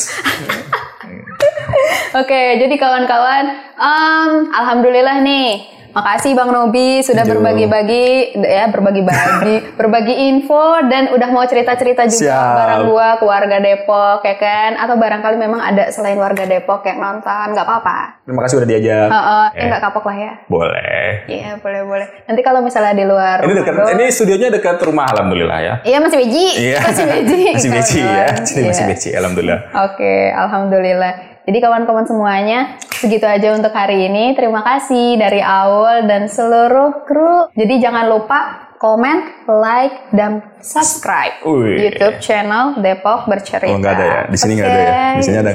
Oke, 2.17 2.57
jadi 2.57 2.75
kawan-kawan, 2.81 3.45
em, 3.77 4.31
alhamdulillah 4.53 5.21
nih. 5.21 5.76
Makasih 5.97 6.37
Bang 6.37 6.53
Nobi 6.53 7.01
sudah 7.01 7.25
berbagi-bagi 7.25 8.07
ya 8.37 8.69
berbagi-bagi 8.69 9.55
berbagi 9.81 10.15
info 10.29 10.61
dan 10.85 11.09
udah 11.09 11.29
mau 11.31 11.41
cerita-cerita 11.43 12.05
juga 12.05 12.37
Siap. 12.37 12.53
bareng 12.53 12.81
gua 12.85 13.09
ke 13.17 13.25
warga 13.25 13.57
Depok 13.57 14.21
ya 14.21 14.37
kan 14.37 14.77
atau 14.77 14.95
barangkali 14.95 15.37
memang 15.37 15.57
ada 15.59 15.89
selain 15.89 16.15
warga 16.17 16.45
Depok 16.45 16.85
yang 16.85 17.01
nonton 17.01 17.47
nggak 17.49 17.65
apa-apa. 17.65 18.21
Terima 18.23 18.45
kasih 18.45 18.57
udah 18.59 18.69
diajak. 18.69 19.09
Heeh, 19.09 19.47
eh, 19.49 19.57
Eh. 19.57 19.67
nggak 19.67 19.83
kapok 19.83 20.05
lah 20.05 20.17
ya. 20.19 20.33
Boleh. 20.47 21.07
Iya, 21.27 21.51
boleh 21.57 21.81
boleh. 21.83 22.07
Nanti 22.29 22.41
kalau 22.43 22.61
misalnya 22.61 22.93
di 22.93 23.05
luar 23.07 23.41
Ini 23.41 23.53
dekat, 23.55 23.75
ini 23.97 24.05
studionya 24.11 24.49
dekat 24.53 24.77
rumah 24.83 25.09
alhamdulillah 25.09 25.59
ya. 25.59 25.75
Iya 25.81 25.99
masih 25.99 26.19
beji. 26.21 26.47
Iya. 26.61 26.79
Masih 26.85 27.05
beji. 27.09 27.41
masih 27.57 27.71
beci 27.73 28.01
ya. 28.05 28.27
Sini 28.45 28.69
masih 28.69 28.85
Iya. 28.85 28.91
beci 28.93 29.09
alhamdulillah. 29.17 29.61
Oke, 29.89 30.15
alhamdulillah. 30.31 31.36
Jadi 31.47 31.63
kawan-kawan 31.63 32.03
semuanya, 32.11 32.75
segitu 32.91 33.23
aja 33.23 33.55
untuk 33.55 33.71
hari 33.71 34.11
ini. 34.11 34.35
Terima 34.35 34.67
kasih 34.67 35.15
dari 35.15 35.39
Aul 35.39 36.11
dan 36.11 36.27
seluruh 36.27 37.07
kru. 37.07 37.47
Jadi 37.55 37.79
jangan 37.79 38.11
lupa 38.11 38.67
komen, 38.83 39.47
like, 39.47 40.11
dan 40.11 40.43
subscribe 40.59 41.39
Wih. 41.47 41.87
YouTube 41.87 42.19
channel 42.19 42.75
Depok 42.83 43.31
Bercerita. 43.31 43.71
Oh, 43.71 43.79
nggak 43.79 43.95
ada 43.95 44.05
ya? 44.05 44.23
Di 44.27 44.39
sini 44.43 44.53
nggak 44.59 44.67
ada 44.67 44.81
ya? 44.83 44.91
Di 45.15 45.23
sini 45.23 45.37
ada? 45.39 45.53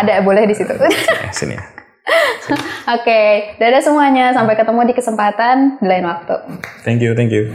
Ada, 0.00 0.12
boleh 0.24 0.42
di 0.48 0.54
situ. 0.56 0.72
Eh, 0.80 0.96
sini 1.36 1.60
ya. 1.60 1.64
Oke, 2.96 3.20
dadah 3.60 3.84
semuanya. 3.84 4.32
Sampai 4.32 4.56
ketemu 4.56 4.80
di 4.88 4.94
kesempatan 4.96 5.76
di 5.76 5.86
lain 5.92 6.08
waktu. 6.08 6.40
Thank 6.88 7.04
you, 7.04 7.12
thank 7.12 7.28
you. 7.28 7.52